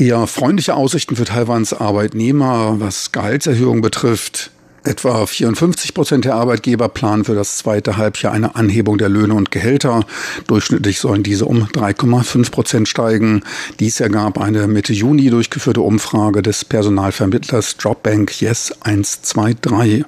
Eher 0.00 0.26
freundliche 0.26 0.76
Aussichten 0.76 1.14
für 1.14 1.26
Taiwans 1.26 1.74
Arbeitnehmer, 1.74 2.76
was 2.80 3.12
Gehaltserhöhung 3.12 3.82
betrifft. 3.82 4.50
Etwa 4.82 5.26
54 5.26 5.92
Prozent 5.92 6.24
der 6.24 6.36
Arbeitgeber 6.36 6.88
planen 6.88 7.26
für 7.26 7.34
das 7.34 7.58
zweite 7.58 7.98
Halbjahr 7.98 8.32
eine 8.32 8.56
Anhebung 8.56 8.96
der 8.96 9.10
Löhne 9.10 9.34
und 9.34 9.50
Gehälter. 9.50 10.06
Durchschnittlich 10.46 11.00
sollen 11.00 11.22
diese 11.22 11.44
um 11.44 11.64
3,5 11.64 12.50
Prozent 12.50 12.88
steigen. 12.88 13.42
Dies 13.78 14.00
ergab 14.00 14.40
eine 14.40 14.68
Mitte 14.68 14.94
Juni 14.94 15.28
durchgeführte 15.28 15.82
Umfrage 15.82 16.40
des 16.40 16.64
Personalvermittlers 16.64 17.76
Dropbank 17.76 18.40
Yes 18.40 18.72
123. 18.80 20.06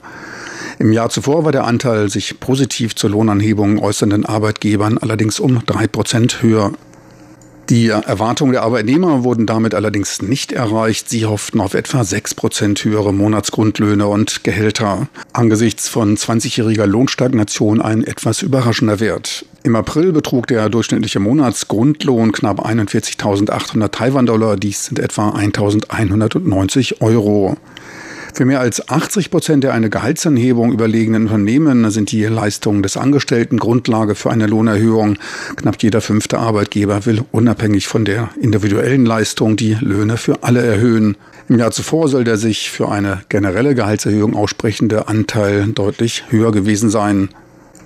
Im 0.79 0.93
Jahr 0.93 1.11
zuvor 1.11 1.45
war 1.45 1.53
der 1.53 1.65
Anteil 1.65 2.09
sich 2.09 2.41
positiv 2.41 2.97
zur 2.97 3.11
Lohnanhebung 3.11 3.79
äußernden 3.79 4.25
Arbeitgebern 4.25 4.97
allerdings 4.97 5.39
um 5.39 5.63
drei 5.67 5.87
Prozent 5.87 6.41
höher. 6.41 6.73
Die 7.73 7.89
Erwartungen 7.89 8.53
der 8.53 8.65
Arbeitnehmer 8.65 9.25
wurden 9.25 9.47
damit 9.47 9.75
allerdings 9.75 10.21
nicht 10.21 10.53
erreicht. 10.53 11.09
Sie 11.09 11.25
hofften 11.25 11.59
auf 11.59 11.73
etwa 11.73 12.05
6 12.05 12.35
Prozent 12.35 12.85
höhere 12.85 13.15
Monatsgrundlöhne 13.15 14.07
und 14.09 14.45
Gehälter. 14.45 15.09
Angesichts 15.33 15.89
von 15.89 16.15
20-jähriger 16.19 16.85
Lohnstagnation 16.85 17.81
ein 17.81 18.05
etwas 18.05 18.43
überraschender 18.43 19.01
Wert. 19.01 19.47
Im 19.63 19.75
April 19.75 20.13
betrug 20.13 20.49
der 20.49 20.69
durchschnittliche 20.69 21.19
Monatsgrundlohn 21.19 22.33
knapp 22.33 22.63
41.800 22.63 23.89
Taiwan-Dollar. 23.89 24.59
Dies 24.59 24.85
sind 24.85 24.99
etwa 24.99 25.31
1.190 25.31 27.01
Euro. 27.01 27.57
Für 28.35 28.47
mehr 28.47 28.61
als 28.61 28.89
80 28.89 29.31
Prozent 29.31 29.63
der 29.63 29.75
eine 29.75 29.91
Gehaltsanhebung 29.91 30.73
überlegenen 30.73 31.25
Unternehmen 31.25 31.91
sind 31.91 32.13
die 32.13 32.25
Leistungen 32.25 32.83
des 32.83 32.97
Angestellten 32.97 33.59
Grundlage 33.59 34.15
für 34.15 34.31
eine 34.31 34.47
Lohnerhöhung. 34.47 35.19
Knapp 35.57 35.83
jeder 35.83 36.01
fünfte 36.01 36.39
Arbeitgeber 36.39 37.05
will 37.05 37.23
unabhängig 37.31 37.89
von 37.89 38.07
der 38.07 38.31
individuellen 38.41 39.05
Leistung 39.05 39.57
die 39.57 39.77
Löhne 39.81 40.17
für 40.17 40.43
alle 40.45 40.65
erhöhen. 40.65 41.19
Im 41.51 41.59
Jahr 41.59 41.73
zuvor 41.73 42.09
soll 42.09 42.25
der 42.25 42.39
sich 42.39 42.71
für 42.71 42.91
eine 42.91 43.21
generelle 43.29 43.75
Gehaltserhöhung 43.75 44.35
aussprechende 44.35 45.09
Anteil 45.09 45.67
deutlich 45.67 46.25
höher 46.31 46.53
gewesen 46.53 46.89
sein. 46.89 47.29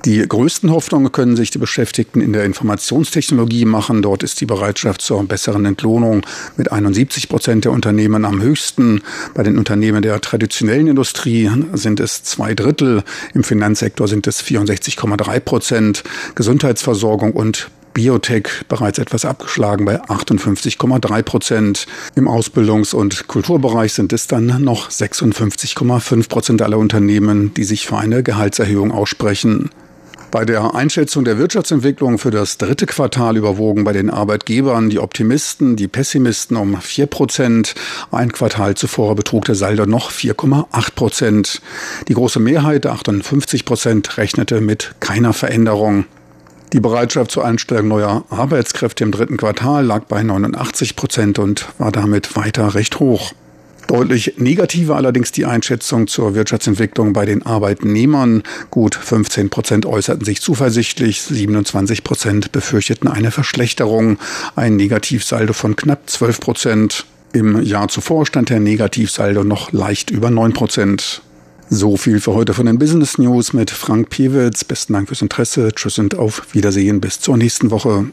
Die 0.07 0.25
größten 0.25 0.71
Hoffnungen 0.71 1.11
können 1.11 1.35
sich 1.35 1.51
die 1.51 1.59
Beschäftigten 1.59 2.21
in 2.21 2.33
der 2.33 2.45
Informationstechnologie 2.45 3.65
machen. 3.65 4.03
Dort 4.03 4.23
ist 4.23 4.41
die 4.41 4.47
Bereitschaft 4.47 5.03
zur 5.03 5.25
besseren 5.25 5.65
Entlohnung 5.65 6.25
mit 6.57 6.71
71 6.71 7.29
Prozent 7.29 7.65
der 7.65 7.73
Unternehmen 7.73 8.25
am 8.25 8.41
höchsten. 8.41 9.03
Bei 9.35 9.43
den 9.43 9.59
Unternehmen 9.59 10.03
der 10.03 10.21
traditionellen 10.21 10.87
Industrie 10.87 11.51
sind 11.73 11.99
es 11.99 12.23
zwei 12.23 12.55
Drittel. 12.55 13.03
Im 13.35 13.43
Finanzsektor 13.43 14.07
sind 14.07 14.29
es 14.29 14.45
64,3 14.45 15.41
Prozent. 15.41 16.05
Gesundheitsversorgung 16.37 17.33
und 17.33 17.69
Biotech 17.93 18.47
bereits 18.69 18.99
etwas 18.99 19.25
abgeschlagen 19.25 19.87
bei 19.87 20.01
58,3 20.01 21.23
Prozent. 21.25 21.87
Im 22.15 22.29
Ausbildungs- 22.29 22.95
und 22.95 23.27
Kulturbereich 23.27 23.93
sind 23.93 24.13
es 24.13 24.29
dann 24.29 24.63
noch 24.63 24.89
56,5 24.89 26.29
Prozent 26.29 26.63
aller 26.63 26.79
Unternehmen, 26.79 27.53
die 27.55 27.65
sich 27.65 27.89
für 27.89 27.97
eine 27.97 28.23
Gehaltserhöhung 28.23 28.93
aussprechen. 28.93 29.71
Bei 30.37 30.45
der 30.45 30.75
Einschätzung 30.75 31.25
der 31.25 31.39
Wirtschaftsentwicklung 31.39 32.19
für 32.19 32.31
das 32.31 32.59
dritte 32.59 32.85
Quartal 32.85 33.39
überwogen 33.39 33.85
bei 33.85 33.95
den 33.95 34.11
Arbeitgebern 34.11 34.91
die 34.91 34.99
Optimisten, 34.99 35.77
die 35.77 35.89
Pessimisten 35.89 36.59
um 36.59 36.79
4 36.79 37.07
Prozent. 37.07 37.75
Ein 38.11 38.31
Quartal 38.31 38.75
zuvor 38.75 39.17
betrug 39.17 39.47
der 39.47 39.55
Saldo 39.55 39.87
noch 39.87 40.11
4,8 40.11 40.95
Prozent. 40.95 41.63
Die 42.09 42.13
große 42.13 42.39
Mehrheit, 42.39 42.85
58 42.85 43.65
Prozent, 43.65 44.19
rechnete 44.19 44.61
mit 44.61 44.97
keiner 45.01 45.33
Veränderung. 45.33 46.05
Die 46.75 46.81
Bereitschaft 46.81 47.31
zur 47.31 47.47
Einstellung 47.47 47.89
neuer 47.89 48.27
Arbeitskräfte 48.29 49.05
im 49.05 49.13
dritten 49.13 49.39
Quartal 49.39 49.87
lag 49.87 50.05
bei 50.05 50.23
89 50.23 50.97
Prozent 50.97 51.39
und 51.39 51.67
war 51.79 51.93
damit 51.93 52.37
weiter 52.37 52.75
recht 52.75 53.01
hoch. 53.01 53.33
Deutlich 53.87 54.35
negativer 54.37 54.97
allerdings 54.97 55.31
die 55.31 55.45
Einschätzung 55.45 56.09
zur 56.09 56.35
Wirtschaftsentwicklung 56.35 57.13
bei 57.13 57.25
den 57.25 57.47
Arbeitnehmern. 57.47 58.43
Gut 58.71 58.97
15 58.97 59.49
Prozent 59.49 59.87
äußerten 59.87 60.25
sich 60.25 60.41
zuversichtlich, 60.41 61.23
27 61.23 62.03
Prozent 62.03 62.53
befürchteten 62.53 63.09
eine 63.09 63.31
Verschlechterung, 63.31 64.19
ein 64.57 64.77
Negativsaldo 64.77 65.53
von 65.53 65.77
knapp 65.77 66.11
12 66.11 66.41
Prozent. 66.41 67.07
Im 67.33 67.63
Jahr 67.63 67.89
zuvor 67.89 68.27
stand 68.27 68.51
der 68.51 68.61
Negativsaldo 68.61 69.45
noch 69.45 69.73
leicht 69.73 70.11
über 70.11 70.31
9 70.31 70.53
Prozent. 70.53 71.23
So 71.69 71.97
viel 71.97 72.21
für 72.21 72.33
heute 72.33 72.55
von 72.55 72.67
den 72.67 72.79
Business 72.79 73.19
News 73.19 73.53
mit 73.53 73.71
Frank 73.71 74.11
Piewitz. 74.11 74.65
Besten 74.65 74.95
Dank 74.95 75.09
fürs 75.09 75.23
Interesse. 75.23 75.71
Tschüss 75.75 75.99
und 75.99 76.15
auf 76.17 76.55
Wiedersehen. 76.55 77.01
Bis 77.01 77.21
zur 77.21 77.37
nächsten 77.37 77.71
Woche. 77.71 78.07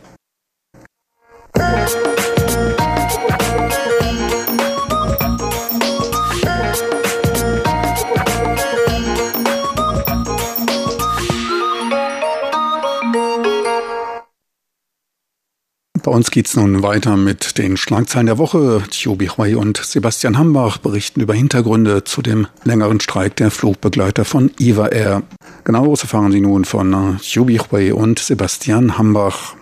Bei 16.04 16.12
uns 16.12 16.32
geht's 16.32 16.58
nun 16.58 16.84
weiter 16.84 17.16
mit 17.16 17.58
den 17.58 17.78
Schlagzeilen 17.78 18.26
der 18.26 18.38
Woche. 18.38 18.84
Thiobi 18.92 19.28
Hui 19.28 19.56
und 19.56 19.78
Sebastian 19.78 20.38
Hambach 20.38 20.78
berichten 20.78 21.22
über 21.22 21.34
Hintergründe 21.34 22.04
zu 22.04 22.22
dem 22.22 22.48
längeren 22.66 23.00
Streik 23.00 23.38
der 23.38 23.52
Flugbegleiter 23.52 24.26
von 24.26 24.52
Eva 24.60 24.88
Air. 24.90 25.24
Genaueres 25.64 26.02
erfahren 26.02 26.34
Sie 26.34 26.42
nun 26.42 26.66
von 26.66 27.20
Thiobi 27.22 27.58
Hui 27.58 27.94
und 27.94 28.20
Sebastian 28.20 28.98
Hambach. 28.98 29.56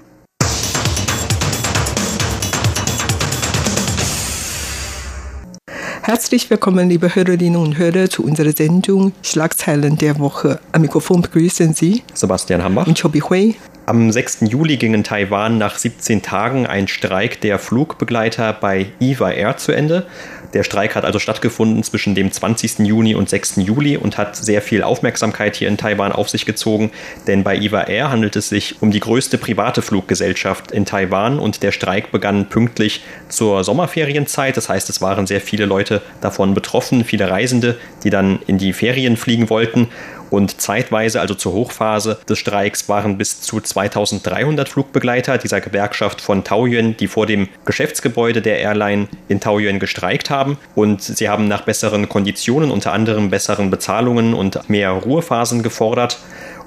Herzlich 6.03 6.49
willkommen, 6.49 6.89
liebe 6.89 7.13
Hörerinnen 7.13 7.61
und 7.61 7.77
Hörer, 7.77 8.09
zu 8.09 8.23
unserer 8.23 8.53
Sendung 8.53 9.13
Schlagzeilen 9.21 9.99
der 9.99 10.17
Woche. 10.17 10.59
Am 10.71 10.81
Mikrofon 10.81 11.21
begrüßen 11.21 11.75
Sie 11.75 12.01
Sebastian 12.15 12.63
Hambach 12.63 12.87
und 12.87 12.99
Chobi 12.99 13.19
Hui. 13.19 13.55
Am 13.85 14.11
6. 14.11 14.39
Juli 14.49 14.77
ging 14.77 14.95
in 14.95 15.03
Taiwan 15.03 15.59
nach 15.59 15.77
17 15.77 16.23
Tagen 16.23 16.65
ein 16.65 16.87
Streik 16.87 17.39
der 17.41 17.59
Flugbegleiter 17.59 18.51
bei 18.51 18.87
EVA 18.99 19.29
Air 19.29 19.57
zu 19.57 19.73
Ende. 19.73 20.07
Der 20.53 20.63
Streik 20.63 20.95
hat 20.95 21.05
also 21.05 21.19
stattgefunden 21.19 21.83
zwischen 21.83 22.15
dem 22.15 22.31
20. 22.31 22.79
Juni 22.79 23.15
und 23.15 23.29
6. 23.29 23.57
Juli 23.57 23.97
und 23.97 24.17
hat 24.17 24.35
sehr 24.35 24.61
viel 24.61 24.83
Aufmerksamkeit 24.83 25.55
hier 25.55 25.67
in 25.67 25.77
Taiwan 25.77 26.11
auf 26.11 26.29
sich 26.29 26.45
gezogen, 26.45 26.91
denn 27.27 27.43
bei 27.43 27.57
EVA 27.57 27.83
Air 27.83 28.09
handelt 28.09 28.35
es 28.35 28.49
sich 28.49 28.81
um 28.81 28.91
die 28.91 28.99
größte 28.99 29.37
private 29.37 29.81
Fluggesellschaft 29.81 30.71
in 30.71 30.85
Taiwan 30.85 31.39
und 31.39 31.63
der 31.63 31.71
Streik 31.71 32.11
begann 32.11 32.49
pünktlich 32.49 33.03
zur 33.29 33.63
Sommerferienzeit. 33.63 34.57
Das 34.57 34.69
heißt, 34.69 34.89
es 34.89 35.01
waren 35.01 35.27
sehr 35.27 35.41
viele 35.41 35.65
Leute 35.65 36.01
davon 36.19 36.53
betroffen, 36.53 37.05
viele 37.05 37.29
Reisende, 37.29 37.77
die 38.03 38.09
dann 38.09 38.39
in 38.47 38.57
die 38.57 38.73
Ferien 38.73 39.17
fliegen 39.17 39.49
wollten 39.49 39.89
und 40.31 40.59
zeitweise, 40.59 41.21
also 41.21 41.35
zur 41.35 41.53
Hochphase 41.53 42.17
des 42.27 42.39
Streiks, 42.39 42.89
waren 42.89 43.17
bis 43.17 43.41
zu 43.41 43.59
2300 43.59 44.67
Flugbegleiter 44.67 45.37
dieser 45.37 45.61
Gewerkschaft 45.61 46.21
von 46.21 46.43
Taoyuan, 46.43 46.97
die 46.97 47.07
vor 47.07 47.27
dem 47.27 47.49
Geschäftsgebäude 47.65 48.41
der 48.41 48.59
Airline 48.59 49.07
in 49.27 49.39
Taoyuan 49.39 49.79
gestreikt 49.79 50.29
haben. 50.29 50.57
Und 50.73 51.03
sie 51.03 51.29
haben 51.29 51.47
nach 51.47 51.61
besseren 51.61 52.09
Konditionen, 52.09 52.71
unter 52.71 52.93
anderem 52.93 53.29
besseren 53.29 53.69
Bezahlungen 53.69 54.33
und 54.33 54.69
mehr 54.69 54.91
Ruhephasen 54.91 55.61
gefordert. 55.61 56.17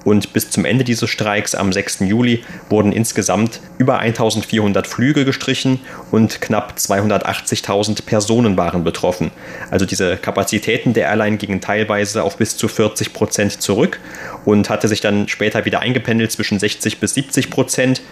Und 0.04 0.32
bis 0.32 0.50
zum 0.50 0.64
Ende 0.64 0.84
dieses 0.84 1.08
Streiks 1.10 1.54
am 1.54 1.72
6. 1.72 2.00
Juli 2.00 2.44
wurden 2.68 2.92
insgesamt 2.92 3.60
über 3.78 3.98
1400 3.98 4.86
Flüge 4.86 5.24
gestrichen 5.24 5.80
und 6.10 6.40
knapp 6.40 6.74
280.000 6.78 8.04
Personen 8.04 8.56
waren 8.56 8.84
betroffen. 8.84 9.30
Also 9.70 9.86
diese 9.86 10.16
Kapazitäten 10.16 10.92
der 10.92 11.08
Airline 11.08 11.38
gingen 11.38 11.60
teilweise 11.60 12.22
auf 12.22 12.36
bis 12.36 12.56
zu 12.56 12.68
40 12.68 13.12
Prozent 13.12 13.62
zurück 13.62 13.98
und 14.44 14.70
hatte 14.70 14.88
sich 14.88 15.00
dann 15.00 15.28
später 15.28 15.64
wieder 15.64 15.80
eingependelt 15.80 16.32
zwischen 16.32 16.58
60 16.58 17.00
bis 17.00 17.14
70 17.14 17.50
Prozent. 17.50 18.02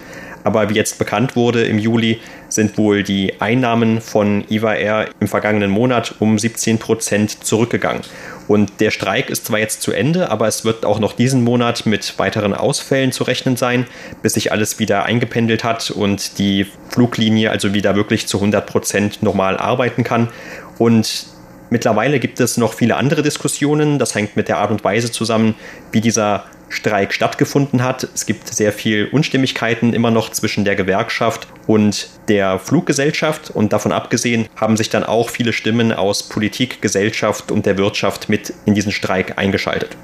Aber 0.45 0.69
wie 0.71 0.75
jetzt 0.75 0.99
bekannt 0.99 1.37
wurde 1.37 1.65
im 1.65 1.79
Juli, 1.79 2.21
sind 2.49 2.77
wohl 2.77 3.03
die 3.03 3.41
Einnahmen 3.41 4.01
von 4.01 4.45
Eva 4.49 4.75
Air 4.75 5.09
im 5.21 5.29
vergangenen 5.29 5.71
Monat 5.71 6.15
um 6.19 6.39
17 6.39 6.79
Prozent 6.79 7.45
zurückgegangen. 7.45 8.03
Und 8.49 8.81
der 8.81 8.91
Streik 8.91 9.31
ist 9.31 9.47
zwar 9.47 9.59
jetzt 9.59 9.83
zu 9.83 9.93
Ende, 9.93 10.31
aber 10.31 10.49
es 10.49 10.65
wird 10.65 10.85
auch 10.85 10.99
noch 10.99 11.13
diesen 11.13 11.45
Monat 11.45 11.87
mit 11.87 12.19
weiteren 12.19 12.55
Ausfällen 12.55 13.13
zu 13.13 13.25
rechnen 13.25 13.57
sein, 13.57 13.87
bis 14.21 14.35
sich 14.35 14.53
alles 14.53 14.79
wieder 14.79 15.05
eingependelt 15.05 15.65
hat 15.65 15.91
und 15.91 16.39
die 16.39 16.67
Fluglinie 16.89 17.51
also 17.51 17.73
wieder 17.73 17.95
wirklich 17.95 18.27
zu 18.27 18.39
100 18.39 18.67
Prozent 18.67 19.23
normal 19.23 19.57
arbeiten 19.57 20.05
kann. 20.05 20.29
Und 20.79 21.27
Mittlerweile 21.73 22.21
gibt 22.21 22.39
es 22.39 22.59
noch 22.59 22.75
viele 22.75 22.97
andere 22.97 23.23
Diskussionen. 23.23 23.99
Das 23.99 24.15
hängt 24.15 24.37
mit 24.37 24.49
der 24.49 24.59
Art 24.59 24.71
und 24.71 24.85
Weise 24.85 25.11
zusammen, 25.11 25.55
wie 25.91 26.03
dieser 26.03 26.45
Streik 26.73 27.13
stattgefunden 27.13 27.83
hat. 27.83 28.09
Es 28.15 28.27
gibt 28.27 28.49
sehr 28.49 28.73
viel 28.73 29.09
Unstimmigkeiten 29.13 29.93
immer 29.93 30.11
noch 30.11 30.31
zwischen 30.31 30.65
der 30.65 30.75
Gewerkschaft 30.75 31.47
und 31.67 32.09
der 32.29 32.59
Fluggesellschaft 32.59 33.51
und 33.51 33.73
davon 33.73 33.93
abgesehen 33.93 34.49
haben 34.57 34.77
sich 34.77 34.91
dann 34.91 35.05
auch 35.05 35.31
viele 35.31 35.53
Stimmen 35.53 35.93
aus 35.93 36.29
Politik, 36.29 36.83
Gesellschaft 36.83 37.53
und 37.53 37.67
der 37.67 37.79
Wirtschaft 37.79 38.29
mit 38.29 38.53
in 38.65 38.75
diesen 38.75 38.93
Streik 38.93 39.39
eingeschaltet. 39.39 39.97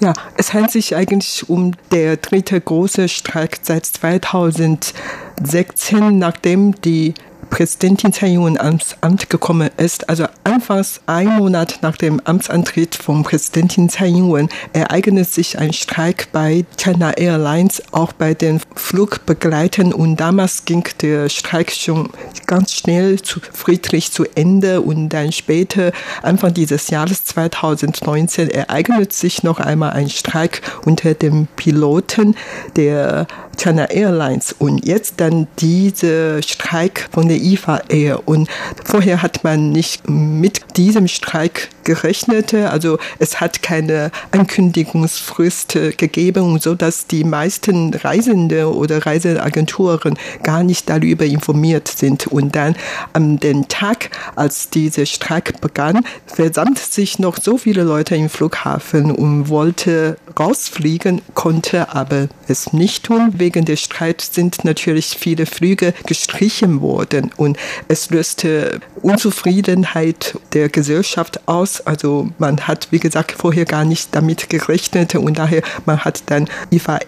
Ja, 0.00 0.12
es 0.36 0.52
handelt 0.52 0.72
sich 0.72 0.94
eigentlich 0.94 1.48
um 1.48 1.72
der 1.90 2.16
dritte 2.16 2.60
große 2.60 3.08
Streik 3.08 3.58
seit 3.62 3.86
2016, 3.86 6.18
nachdem 6.18 6.80
die 6.82 7.14
Präsidentin 7.50 8.12
Ing-wen 8.12 8.58
ans 8.58 8.96
Amt 9.00 9.30
gekommen 9.30 9.70
ist, 9.76 10.08
also 10.08 10.26
anfangs 10.44 11.00
ein 11.06 11.28
Monat 11.28 11.78
nach 11.82 11.96
dem 11.96 12.20
Amtsantritt 12.24 12.94
von 12.94 13.22
Präsidentin 13.22 13.88
Tsai 13.88 14.08
Ing-wen, 14.08 14.48
ereignet 14.72 15.28
sich 15.28 15.58
ein 15.58 15.72
Streik 15.72 16.28
bei 16.32 16.64
China 16.76 17.12
Airlines, 17.12 17.82
auch 17.92 18.12
bei 18.12 18.34
den 18.34 18.60
Flugbegleitern. 18.74 19.92
Und 19.92 20.16
damals 20.16 20.64
ging 20.64 20.84
der 21.00 21.28
Streik 21.28 21.70
schon 21.70 22.10
ganz 22.46 22.72
schnell 22.72 23.20
zu, 23.22 23.40
friedlich 23.52 24.12
zu 24.12 24.24
Ende. 24.34 24.80
Und 24.80 25.10
dann 25.10 25.32
später, 25.32 25.92
Anfang 26.22 26.54
dieses 26.54 26.90
Jahres 26.90 27.24
2019, 27.24 28.50
ereignet 28.50 29.12
sich 29.12 29.42
noch 29.42 29.60
einmal 29.60 29.92
ein 29.92 30.08
Streik 30.08 30.62
unter 30.84 31.14
den 31.14 31.46
Piloten 31.56 32.36
der 32.76 33.26
China 33.56 33.90
Airlines. 33.90 34.54
Und 34.58 34.86
jetzt 34.86 35.14
dann 35.20 35.46
dieser 35.58 36.42
Streik 36.42 37.08
von 37.12 37.28
der 37.28 37.38
IFA 37.38 37.82
Air. 37.88 38.28
Und 38.28 38.48
vorher 38.84 39.22
hat 39.22 39.44
man 39.44 39.70
nicht 39.70 40.08
mit 40.08 40.76
diesem 40.76 41.08
Streik 41.08 41.68
gerechnet, 41.84 42.54
also 42.54 42.98
es 43.18 43.40
hat 43.40 43.62
keine 43.62 44.10
Ankündigungsfrist 44.30 45.78
gegeben, 45.96 46.58
so 46.58 46.74
dass 46.74 47.06
die 47.06 47.24
meisten 47.24 47.94
Reisende 47.94 48.74
oder 48.74 49.04
Reiseagenturen 49.06 50.18
gar 50.42 50.62
nicht 50.62 50.88
darüber 50.88 51.24
informiert 51.24 51.88
sind 51.88 52.26
und 52.26 52.54
dann 52.56 52.76
am 53.12 53.38
den 53.40 53.68
Tag, 53.68 54.10
als 54.36 54.70
dieser 54.70 55.06
Streik 55.06 55.60
begann, 55.60 56.04
versammelt 56.26 56.78
sich 56.78 57.18
noch 57.18 57.36
so 57.40 57.58
viele 57.58 57.82
Leute 57.82 58.16
im 58.16 58.28
Flughafen 58.28 59.10
und 59.10 59.48
wollte 59.48 60.16
rausfliegen, 60.38 61.22
konnte 61.34 61.94
aber 61.94 62.28
es 62.48 62.72
nicht 62.72 63.04
tun 63.04 63.34
wegen 63.36 63.64
des 63.64 63.80
Streits 63.80 64.34
sind 64.34 64.64
natürlich 64.64 65.16
viele 65.18 65.46
Flüge 65.46 65.94
gestrichen 66.06 66.80
worden 66.80 67.30
und 67.36 67.56
es 67.88 68.10
löste 68.10 68.80
Unzufriedenheit 69.02 70.38
der 70.52 70.68
Gesellschaft 70.68 71.46
aus. 71.48 71.73
Also 71.80 72.28
man 72.38 72.60
hat, 72.66 72.88
wie 72.90 72.98
gesagt, 72.98 73.32
vorher 73.32 73.64
gar 73.64 73.84
nicht 73.84 74.14
damit 74.14 74.48
gerechnet 74.50 75.14
und 75.14 75.38
daher 75.38 75.62
man 75.86 76.04
hat 76.04 76.22
dann 76.26 76.48
IFA 76.70 76.98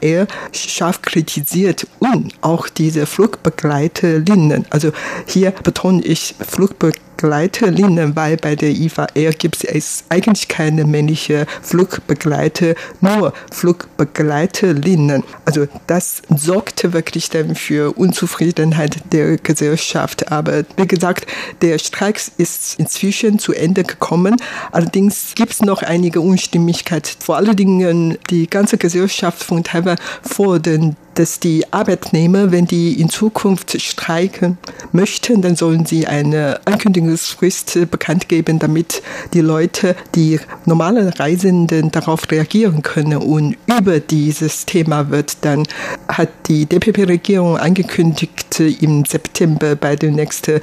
scharf 0.52 1.02
kritisiert 1.02 1.86
und 1.98 2.34
auch 2.40 2.68
diese 2.68 3.06
Flugbegleiterinnen. 3.06 4.66
Also 4.70 4.92
hier 5.26 5.50
betone 5.50 6.02
ich 6.02 6.34
Flugbegleiterinnen 6.40 7.05
Flugbegleiterinnen, 7.16 8.14
weil 8.14 8.36
bei 8.36 8.56
der 8.56 8.70
IFA 8.70 9.06
Air 9.14 9.32
gibt 9.32 9.64
es 9.64 10.04
eigentlich 10.08 10.48
keine 10.48 10.84
männliche 10.84 11.46
Flugbegleiter, 11.62 12.74
nur 13.00 13.32
Flugbegleiterinnen. 13.50 15.22
Also 15.44 15.66
das 15.86 16.22
sorgte 16.34 16.92
wirklich 16.92 17.30
dann 17.30 17.54
für 17.54 17.96
Unzufriedenheit 17.96 19.12
der 19.12 19.38
Gesellschaft. 19.38 20.30
Aber 20.30 20.64
wie 20.76 20.86
gesagt, 20.86 21.26
der 21.62 21.78
Streik 21.78 22.20
ist 22.38 22.78
inzwischen 22.78 23.38
zu 23.38 23.52
Ende 23.52 23.84
gekommen. 23.84 24.36
Allerdings 24.72 25.34
gibt 25.34 25.52
es 25.52 25.62
noch 25.62 25.82
einige 25.82 26.20
Unstimmigkeiten. 26.20 27.20
Vor 27.20 27.36
allen 27.36 27.56
Dingen 27.56 28.18
die 28.30 28.48
ganze 28.48 28.78
Gesellschaft 28.78 29.42
von 29.42 29.64
Taiwan 29.64 29.96
fordern 30.22 30.96
dass 31.16 31.40
die 31.40 31.64
Arbeitnehmer, 31.72 32.52
wenn 32.52 32.66
die 32.66 33.00
in 33.00 33.08
Zukunft 33.08 33.80
streiken 33.80 34.58
möchten, 34.92 35.42
dann 35.42 35.56
sollen 35.56 35.84
sie 35.86 36.06
eine 36.06 36.60
Ankündigungsfrist 36.66 37.90
bekannt 37.90 38.28
geben, 38.28 38.58
damit 38.58 39.02
die 39.32 39.40
Leute, 39.40 39.96
die 40.14 40.38
normalen 40.66 41.08
Reisenden 41.08 41.90
darauf 41.90 42.30
reagieren 42.30 42.82
können. 42.82 43.16
Und 43.18 43.56
über 43.66 43.98
dieses 43.98 44.66
Thema 44.66 45.10
wird 45.10 45.38
dann, 45.40 45.66
hat 46.08 46.28
die 46.48 46.66
DPP-Regierung 46.66 47.56
angekündigt, 47.56 48.60
im 48.60 49.04
September 49.04 49.74
bei 49.74 49.96
der 49.96 50.12
nächsten 50.12 50.60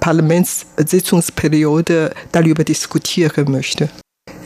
Parlamentssitzungsperiode 0.00 2.12
darüber 2.32 2.64
diskutieren 2.64 3.50
möchte. 3.50 3.90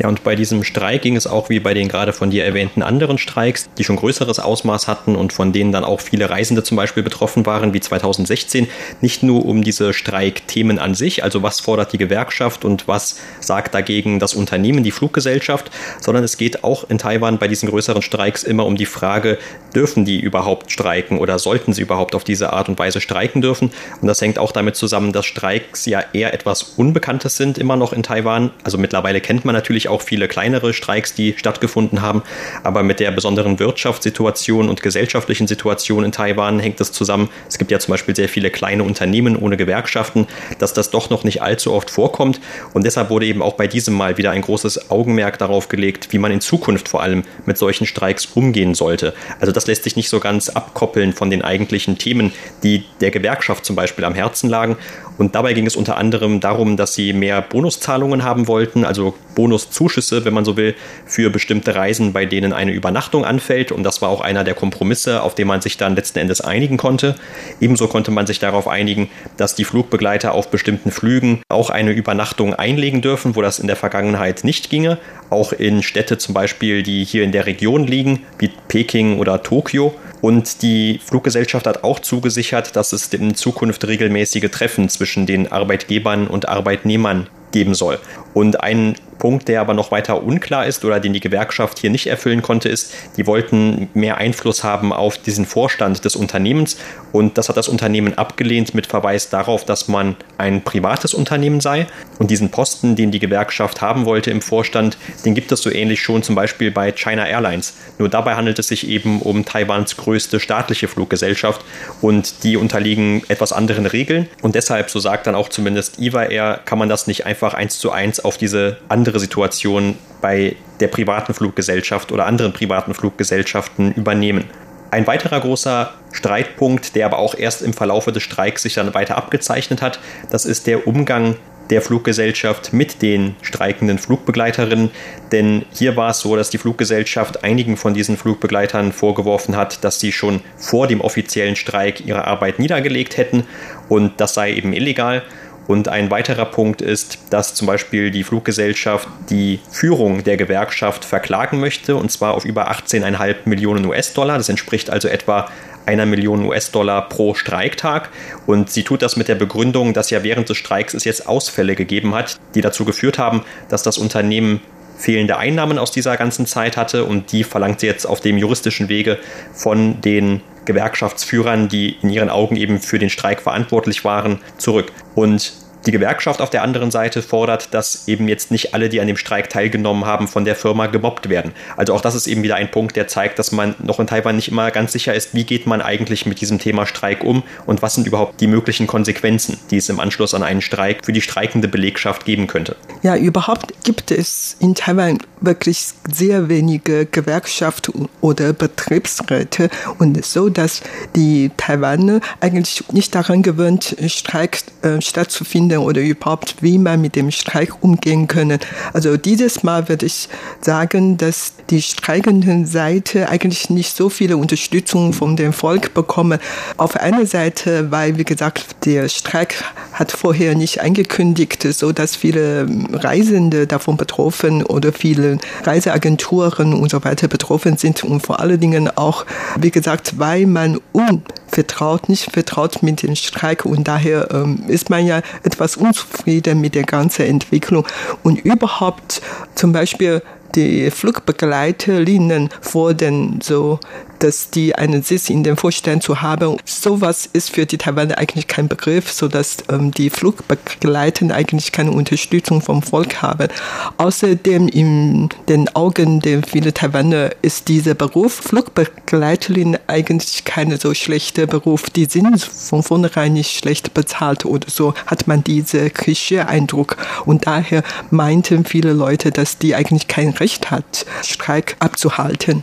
Ja, 0.03 0.09
und 0.09 0.25
bei 0.25 0.35
diesem 0.35 0.65
Streik 0.65 1.03
ging 1.03 1.15
es 1.15 1.29
auch 1.29 1.49
wie 1.49 1.61
bei 1.61 1.75
den 1.75 1.87
gerade 1.87 2.13
von 2.13 2.29
dir 2.29 2.45
erwähnten 2.45 2.83
anderen 2.83 3.19
Streiks, 3.19 3.71
die 3.79 3.85
schon 3.85 3.95
größeres 3.95 4.41
Ausmaß 4.41 4.89
hatten 4.89 5.15
und 5.15 5.33
von 5.33 5.53
denen 5.53 5.71
dann 5.71 5.85
auch 5.85 6.01
viele 6.01 6.29
Reisende 6.29 6.65
zum 6.65 6.77
Beispiel 6.77 7.05
betroffen 7.05 7.47
waren, 7.47 7.73
wie 7.73 7.79
2016, 7.79 8.67
nicht 9.01 9.23
nur 9.23 9.47
um 9.47 9.63
diese 9.63 9.93
Streikthemen 9.93 10.81
an 10.81 10.95
sich, 10.95 11.23
also 11.23 11.45
was 11.45 11.61
fordert 11.61 11.93
die 11.93 11.99
Gewerkschaft 11.99 12.65
und 12.65 12.89
was 12.89 13.21
sagt 13.39 13.77
dagegen 13.77 14.19
das 14.19 14.35
Unternehmen, 14.35 14.83
die 14.83 14.91
Fluggesellschaft, 14.91 15.71
sondern 16.01 16.25
es 16.25 16.37
geht 16.37 16.65
auch 16.65 16.91
in 16.91 16.99
Taiwan 16.99 17.39
bei 17.39 17.47
diesen 17.47 17.69
größeren 17.69 18.03
Streiks 18.03 18.43
immer 18.43 18.67
um 18.67 18.75
die 18.75 18.87
Frage, 18.87 19.39
dürfen 19.73 20.05
die 20.05 20.19
überhaupt 20.19 20.73
streiken 20.73 21.19
oder 21.21 21.39
sollten 21.39 21.73
sie 21.73 21.83
überhaupt 21.83 22.17
auf 22.17 22.25
diese 22.25 22.53
Art 22.53 22.69
und 22.69 22.77
Weise 22.77 23.01
streiken 23.01 23.41
dürfen? 23.41 23.71
Und 24.01 24.09
das 24.09 24.21
hängt 24.21 24.41
auch 24.41 24.51
damit 24.51 24.75
zusammen, 24.75 25.13
dass 25.13 25.27
Streiks 25.27 25.87
ja 25.87 26.03
eher 26.13 26.35
etwas 26.35 26.65
Unbekanntes 26.77 27.37
sind 27.37 27.57
immer 27.57 27.77
noch 27.77 27.93
in 27.93 28.03
Taiwan. 28.03 28.51
Also 28.65 28.79
mittlerweile 28.79 29.21
kennt 29.21 29.45
man 29.45 29.55
natürlich 29.55 29.92
auch 29.92 29.92
viele 30.01 30.29
kleinere 30.29 30.73
Streiks, 30.73 31.13
die 31.13 31.35
stattgefunden 31.37 32.01
haben. 32.01 32.23
Aber 32.63 32.83
mit 32.83 33.01
der 33.01 33.11
besonderen 33.11 33.59
Wirtschaftssituation 33.59 34.71
und 34.71 34.83
gesellschaftlichen 34.83 35.47
Situation 35.47 36.05
in 36.05 36.13
Taiwan 36.13 36.59
hängt 36.59 36.81
es 36.81 36.93
zusammen. 36.93 37.29
Es 37.49 37.59
gibt 37.59 37.71
ja 37.71 37.79
zum 37.79 37.93
Beispiel 37.93 38.17
sehr 38.17 38.31
viele 38.31 38.51
kleine 38.51 38.85
Unternehmen 38.85 39.37
ohne 39.37 39.59
Gewerkschaften, 39.59 40.27
dass 40.59 40.73
das 40.73 40.91
doch 40.91 41.11
noch 41.11 41.25
nicht 41.25 41.43
allzu 41.43 41.73
oft 41.75 41.91
vorkommt. 41.91 42.41
Und 42.73 42.87
deshalb 42.87 43.11
wurde 43.11 43.27
eben 43.27 43.43
auch 43.43 43.55
bei 43.55 43.67
diesem 43.67 43.95
Mal 43.95 44.17
wieder 44.17 44.31
ein 44.31 44.41
großes 44.41 44.91
Augenmerk 44.91 45.39
darauf 45.39 45.69
gelegt, 45.69 46.09
wie 46.13 46.19
man 46.19 46.33
in 46.33 46.41
Zukunft 46.41 46.89
vor 46.89 47.03
allem 47.03 47.25
mit 47.45 47.59
solchen 47.59 47.87
Streiks 47.87 48.27
umgehen 48.35 48.75
sollte. 48.75 49.13
Also 49.41 49.53
das 49.53 49.67
lässt 49.67 49.85
sich 49.85 49.97
nicht 49.97 50.09
so 50.09 50.21
ganz 50.21 50.49
abkoppeln 50.49 51.13
von 51.13 51.29
den 51.29 51.43
eigentlichen 51.43 51.99
Themen, 51.99 52.33
die 52.63 52.85
der 53.01 53.11
Gewerkschaft 53.11 53.65
zum 53.65 53.77
Beispiel 53.77 54.05
am 54.05 54.15
Herzen 54.15 54.49
lagen. 54.49 54.77
Und 55.19 55.35
dabei 55.35 55.53
ging 55.53 55.67
es 55.67 55.77
unter 55.77 55.97
anderem 55.97 56.41
darum, 56.41 56.77
dass 56.77 56.95
sie 56.95 57.13
mehr 57.13 57.43
Bonuszahlungen 57.43 58.25
haben 58.25 58.49
wollten, 58.49 58.85
also 58.85 59.15
Bonuszuschüsse, 59.35 60.25
wenn 60.25 60.35
man 60.35 60.45
so 60.45 60.57
will, 60.57 60.75
für 61.07 61.31
bestimmte 61.31 61.75
Reisen, 61.75 62.13
bei 62.13 62.27
denen 62.27 62.53
eine 62.53 62.73
Übernachtung 62.73 63.25
anfällt. 63.25 63.73
Und 63.73 63.83
das 63.83 64.03
war 64.03 64.09
auch 64.09 64.21
einer 64.21 64.45
der 64.45 64.55
Kompromisse, 64.55 65.23
auf 65.23 65.35
den 65.35 65.47
man 65.47 65.61
sich 65.61 65.77
dann 65.77 65.97
letzten 65.97 66.19
Endes 66.19 66.41
einigen 66.41 66.77
konnte. 66.77 67.15
Ebenso 67.61 67.89
konnte 67.89 68.11
man 68.11 68.27
sich 68.27 68.39
darauf 68.39 68.69
einigen, 68.69 69.11
dass 69.37 69.55
die 69.55 69.65
Flugbegleiter 69.65 70.33
auf 70.35 70.51
bestimmten 70.51 70.91
Flügen 70.91 71.43
auch 71.49 71.71
eine 71.71 71.93
Übernachtung 71.93 72.55
einlegen 72.55 73.03
dürfen, 73.03 73.37
wo 73.37 73.43
das 73.43 73.59
in 73.59 73.67
der 73.67 73.77
Vergangenheit 73.77 74.45
nicht 74.45 74.71
ginge. 74.71 74.99
Auch 75.31 75.53
in 75.53 75.83
Städte 75.83 76.19
zum 76.19 76.35
Beispiel, 76.35 76.83
die 76.83 77.05
hier 77.05 77.25
in 77.25 77.33
der 77.33 77.47
Region 77.47 77.87
liegen, 77.87 78.21
wie 78.39 78.51
Peking 78.69 79.19
oder 79.19 79.43
Tokio. 79.43 79.95
Und 80.23 80.63
die 80.63 81.01
Fluggesellschaft 81.05 81.67
hat 81.67 81.85
auch 81.85 81.99
zugesichert, 81.99 82.77
dass 82.77 82.93
es 82.93 83.13
in 83.13 83.35
Zukunft 83.35 83.87
regelmäßige 83.87 84.51
Treffen 84.51 84.89
zwischen 84.89 85.27
den 85.27 85.51
Arbeitgebern 85.51 86.29
und 86.29 86.49
Arbeitnehmern 86.49 87.29
geben 87.51 87.75
soll. 87.75 87.99
Und 88.35 88.63
ein 88.63 88.97
Punkt, 89.23 89.47
der 89.47 89.61
aber 89.61 89.73
noch 89.73 89.93
weiter 89.93 90.25
unklar 90.25 90.67
ist 90.67 90.85
oder 90.85 90.99
den 90.99 91.13
die 91.13 91.21
Gewerkschaft 91.21 91.79
hier 91.79 91.91
nicht 91.91 92.09
erfüllen 92.09 92.43
konnte, 92.43 92.69
ist, 92.69 92.93
die 93.17 93.29
wollten 93.29 93.89
mehr 93.95 94.17
Einfluss 94.17 94.65
haben 94.65 94.93
auf 94.93 95.17
diesen 95.17 95.47
Vorstand 95.47 96.05
des 96.05 96.17
Unternehmens. 96.17 96.77
Und 97.13 97.39
das 97.39 97.49
hat 97.49 97.57
das 97.57 97.69
Unternehmen 97.69 98.19
abgelehnt 98.19 98.75
mit 98.75 98.89
Verweis 98.89 99.31
darauf, 99.31 99.65
dass 99.65 99.87
man 99.87 100.17
ein 100.39 100.63
privates 100.63 101.15
Unternehmen 101.15 101.61
sei. 101.61 101.87
Und 102.19 102.33
diesen 102.33 102.51
Posten, 102.51 102.97
den 102.97 103.13
die 103.13 103.21
Gewerkschaft 103.21 103.81
haben 103.81 104.07
wollte 104.07 104.33
im 104.33 104.43
Vorstand, 104.43 104.99
den 105.25 105.37
gibt 105.37 105.53
es 105.53 105.63
so 105.63 105.71
ähnlich 105.71 106.01
schon 106.03 106.25
zum 106.25 106.35
Beispiel 106.35 106.73
bei 106.73 106.91
China 106.91 107.25
Airlines. 107.25 107.75
Nur 107.99 108.09
dabei 108.09 108.35
handelt 108.35 108.59
es 108.59 108.67
sich 108.67 108.89
eben 108.89 109.23
um 109.23 109.45
Taiwans 109.45 109.97
größte 109.99 110.41
staatliche 110.41 110.89
Fluggesellschaft. 110.89 111.65
Und 112.01 112.43
die 112.43 112.57
unterliegen 112.57 113.23
etwas 113.29 113.53
anderen 113.53 113.87
Regeln. 113.87 114.29
Und 114.41 114.57
deshalb, 114.57 114.91
so 114.91 114.99
sagt 114.99 115.29
dann 115.29 115.37
auch 115.37 115.49
zumindest 115.49 116.01
Iva 116.01 116.25
Air, 116.25 116.59
kann 116.65 116.81
man 116.81 116.89
das 116.89 117.07
nicht 117.07 117.25
einfach 117.25 117.55
eins 117.55 117.79
zu 117.79 117.93
eins 117.93 118.22
auf 118.25 118.39
diese 118.39 118.79
andere 118.89 119.21
Situation 119.21 119.97
bei 120.21 120.57
der 120.81 120.89
privaten 120.89 121.35
Fluggesellschaft 121.35 122.13
oder 122.13 122.27
anderen 122.27 122.53
privaten 122.53 122.95
Fluggesellschaften 122.95 123.93
übernehmen. 123.93 124.45
Ein 124.91 125.07
weiterer 125.07 125.41
großer 125.41 125.95
Streitpunkt, 126.13 126.95
der 126.95 127.07
aber 127.07 127.19
auch 127.19 127.35
erst 127.35 127.63
im 127.63 127.73
Verlaufe 127.73 128.13
des 128.13 128.23
Streiks 128.23 128.63
sich 128.63 128.75
dann 128.75 128.93
weiter 128.93 129.17
abgezeichnet 129.17 129.81
hat, 129.81 130.01
das 130.31 130.45
ist 130.45 130.67
der 130.67 130.87
Umgang 130.87 131.37
der 131.71 131.81
Fluggesellschaft 131.81 132.75
mit 132.75 133.01
den 133.01 133.35
streikenden 133.41 133.99
Flugbegleiterinnen. 133.99 134.91
Denn 135.33 135.65
hier 135.73 135.97
war 135.97 136.11
es 136.11 136.21
so, 136.21 136.37
dass 136.37 136.51
die 136.51 136.59
Fluggesellschaft 136.59 137.45
einigen 137.45 137.79
von 137.79 137.95
diesen 137.95 138.19
Flugbegleitern 138.19 138.93
vorgeworfen 138.93 139.57
hat, 139.57 139.83
dass 139.83 139.99
sie 139.99 140.13
schon 140.13 140.43
vor 140.59 140.87
dem 140.87 141.01
offiziellen 141.01 141.57
Streik 141.57 142.05
ihre 142.05 142.27
Arbeit 142.27 142.59
niedergelegt 142.59 143.17
hätten 143.17 143.45
und 143.89 144.13
das 144.21 144.35
sei 144.35 144.53
eben 144.53 144.75
illegal. 144.75 145.23
Und 145.67 145.89
ein 145.89 146.11
weiterer 146.11 146.45
Punkt 146.45 146.83
ist, 146.83 147.19
dass 147.31 147.55
zum 147.55 147.67
Beispiel 147.67 148.11
die 148.11 148.25
Fluggesellschaft 148.25 149.09
die 149.31 149.61
Führung 149.71 150.25
der 150.25 150.37
Gewerkschaft 150.37 151.05
verklagen 151.05 151.61
möchte, 151.61 151.97
und 151.97 152.11
zwar 152.11 152.35
auf 152.35 152.45
über 152.45 152.71
18,5 152.71 153.37
Millionen 153.45 153.87
US-Dollar. 153.87 154.39
Das 154.39 154.49
entspricht 154.49 154.91
also 154.91 155.09
etwa 155.09 155.49
einer 155.87 156.07
Million 156.07 156.45
US-Dollar 156.45 157.09
pro 157.09 157.35
Streiktag. 157.35 158.11
Und 158.47 158.71
sie 158.71 158.85
tut 158.85 159.03
das 159.03 159.17
mit 159.17 159.29
der 159.29 159.35
Begründung, 159.35 159.95
dass 159.95 160.11
ja 160.11 160.23
während 160.23 160.49
des 160.49 160.57
Streiks 160.57 160.95
es 160.95 161.05
jetzt 161.05 161.27
Ausfälle 161.27 161.75
gegeben 161.75 162.15
hat, 162.15 162.39
die 162.55 162.61
dazu 162.61 162.85
geführt 162.85 163.19
haben, 163.19 163.43
dass 163.69 163.83
das 163.83 163.99
Unternehmen 163.99 164.61
fehlende 164.97 165.37
Einnahmen 165.37 165.79
aus 165.79 165.91
dieser 165.91 166.17
ganzen 166.17 166.47
Zeit 166.47 166.77
hatte 166.77 167.05
und 167.05 167.33
die 167.33 167.45
verlangt 167.45 167.81
sie 167.81 167.87
jetzt 167.87 168.07
auf 168.07 168.21
dem 168.21 168.39
juristischen 168.39 168.89
Wege 168.89 169.19
von 169.53 170.01
den 170.01 170.43
Gewerkschaftsführern, 170.65 171.69
die 171.69 171.97
in 172.03 172.11
ihren 172.11 172.31
Augen 172.31 172.57
eben 172.57 172.81
für 172.81 172.99
den 172.99 173.11
Streik 173.11 173.41
verantwortlich 173.41 174.05
waren, 174.05 174.41
zurück. 174.59 174.93
Und 175.15 175.53
die 175.87 175.91
Gewerkschaft 175.91 176.41
auf 176.41 176.51
der 176.51 176.63
anderen 176.63 176.91
Seite 176.91 177.23
fordert, 177.23 177.75
dass 177.75 178.07
eben 178.07 178.29
jetzt 178.29 178.51
nicht 178.51 178.75
alle, 178.75 178.89
die 178.89 179.01
an 179.01 179.07
dem 179.07 179.17
Streik 179.17 179.51
teilgenommen 179.51 180.05
haben, 180.05 180.29
von 180.29 180.45
der 180.45 180.55
Firma 180.55 180.87
gemobbt 180.87 181.29
werden. 181.29 181.53
Also 181.77 181.95
auch 181.95 182.01
das 182.01 182.15
ist 182.15 182.27
eben 182.27 182.43
wieder 182.43 182.57
ein 182.57 182.71
Punkt, 182.71 182.97
der 182.97 183.09
zeigt, 183.09 183.39
dass 183.39 183.53
man 183.53 183.75
noch 183.83 183.99
in 183.99 184.07
Taiwan 184.07 184.37
nicht 184.37 184.49
immer 184.49 184.71
ganz 184.71 184.93
sicher 184.93 185.15
ist, 185.15 185.35
wie 185.35 185.45
geht 185.45 185.67
man 185.67 185.83
eigentlich 185.83 186.27
mit 186.27 186.41
diesem 186.41 186.59
Thema 186.59 186.87
Streik 186.87 187.25
um 187.25 187.43
und 187.67 187.83
was 187.83 187.95
sind 187.95 188.07
überhaupt 188.07 188.41
die 188.41 188.47
möglichen 188.47 188.87
Konsequenzen, 188.87 189.59
die 189.71 189.79
es 189.79 189.89
im 189.89 190.01
Anschluss 190.01 190.35
an 190.35 190.43
einen 190.43 190.63
Streik 190.63 191.05
für 191.05 191.13
die 191.13 191.23
streikende 191.23 191.69
Belegschaft 191.69 192.25
geben 192.25 192.47
könnte. 192.47 192.77
Ja, 193.03 193.17
überhaupt 193.17 193.73
gibt 193.85 194.11
es 194.11 194.57
in 194.61 194.75
Taiwan 194.75 195.19
wirklich 195.43 195.89
sehr 196.11 196.49
wenige 196.49 197.07
Gewerkschaften 197.07 198.09
oder 198.21 198.53
Betriebsräte 198.53 199.69
und 199.99 200.25
so, 200.25 200.49
dass 200.49 200.83
die 201.17 201.51
Taiwaner 201.57 202.21
eigentlich 202.41 202.85
nicht 202.93 203.15
daran 203.15 203.43
gewöhnt, 203.43 203.97
Streik 204.07 204.63
äh, 204.83 205.01
stattzufinden 205.01 205.79
oder 205.79 206.01
überhaupt, 206.01 206.57
wie 206.61 206.79
man 206.79 207.01
mit 207.01 207.17
dem 207.17 207.31
Streik 207.31 207.83
umgehen 207.83 208.29
können. 208.29 208.59
Also 208.93 209.17
dieses 209.17 209.63
Mal 209.63 209.89
würde 209.89 210.07
ich 210.07 210.29
sagen, 210.61 211.17
dass 211.17 211.55
die 211.71 211.83
streikenden 211.83 212.67
Seite 212.67 213.29
eigentlich 213.29 213.71
nicht 213.71 213.97
so 213.97 214.09
viele 214.09 214.37
Unterstützung 214.37 215.13
von 215.13 215.37
dem 215.37 215.53
Volk 215.53 215.95
bekommen. 215.95 216.39
Auf 216.77 216.97
einer 216.97 217.27
Seite, 217.27 217.91
weil, 217.91 218.19
wie 218.19 218.25
gesagt, 218.25 218.85
der 218.85 219.09
Streik 219.09 219.65
hat 219.93 220.13
vorher 220.13 220.55
nicht 220.55 220.81
angekündigt, 220.81 221.63
so 221.63 221.93
dass 221.93 222.17
viele 222.17 222.67
Reisende 222.93 223.67
davon 223.67 223.97
betroffen 223.97 224.65
oder 224.65 224.93
viele 224.93 225.39
Reiseagenturen 225.65 226.75
und 226.75 226.91
so 226.91 227.05
weiter 227.05 227.29
betroffen 227.29 227.77
sind 227.77 228.05
und 228.05 228.21
vor 228.21 228.41
allen 228.41 228.61
Dingen 228.61 228.89
auch, 228.97 229.25
wie 229.59 229.71
gesagt, 229.71 230.19
weil 230.19 230.47
man 230.47 230.81
unvertraut, 230.93 232.09
nicht 232.09 232.31
vertraut 232.31 232.83
mit 232.83 233.03
dem 233.03 233.17
Streik 233.17 233.65
und 233.65 233.89
daher 233.89 234.29
ähm, 234.33 234.65
ist 234.69 234.91
man 234.91 235.07
ja 235.07 235.23
etwas 235.43 235.77
unzufrieden 235.77 236.61
mit 236.61 236.75
der 236.75 236.85
ganzen 236.85 237.27
Entwicklung 237.27 237.87
und 238.23 238.41
überhaupt 238.41 239.23
zum 239.55 239.73
Beispiel 239.73 240.23
die 240.55 240.91
Flugbegleiterinnen 240.91 242.51
wurden 242.73 243.41
so 243.43 243.79
dass 244.23 244.51
die 244.51 244.75
einen 244.75 245.03
Sitz 245.03 245.31
in 245.31 245.43
dem 245.43 245.57
Vorstand 245.57 246.03
zu 246.03 246.23
haben. 246.23 246.57
Sowas 246.65 247.29
ist 247.33 247.51
für 247.51 247.67
die 247.67 247.79
Taiwaner 247.79 248.19
eigentlich 248.19 248.47
kein 248.47 248.69
Begriff, 248.69 249.11
so 249.11 249.27
dass 249.27 249.59
ähm, 249.69 249.91
die 249.91 250.11
Flugbegleiter 250.11 251.35
eigentlich 251.35 251.73
keine 251.73 251.91
Unterstützung 251.91 252.63
vom 252.63 252.83
Volk 252.83 253.21
haben. 253.23 253.49
Außerdem 253.97 254.69
in 254.69 255.29
den 255.49 255.75
Augen 255.75 256.21
der 256.21 256.43
vielen 256.43 256.73
Taiwaner 256.73 257.31
ist 257.43 257.69
dieser 257.69 257.95
Beruf 257.95 258.35
Flugbegleiterin 258.35 259.79
eigentlich 259.89 260.45
keine 260.45 260.77
so 260.77 260.95
schlechte 260.95 261.47
Beruf. 261.47 261.91
Die 261.91 262.05
sind 262.05 262.43
von 262.43 262.83
vornherein 262.83 263.33
nicht 263.33 263.57
schlecht 263.57 263.93
bezahlt 263.95 264.45
oder 264.45 264.69
so 264.71 264.95
hat 265.07 265.27
man 265.27 265.43
diese 265.43 265.91
Klischee-Eindruck. 265.91 266.97
Und 267.27 267.47
daher 267.47 267.83
meinten 268.11 268.65
viele 268.65 268.93
Leute, 268.93 269.33
dass 269.33 269.59
die 269.59 269.75
eigentlich 269.75 270.07
kein 270.07 270.31
Recht 270.31 270.71
hat, 270.71 271.07
Streik 271.23 271.77
abzuhalten. 271.81 272.63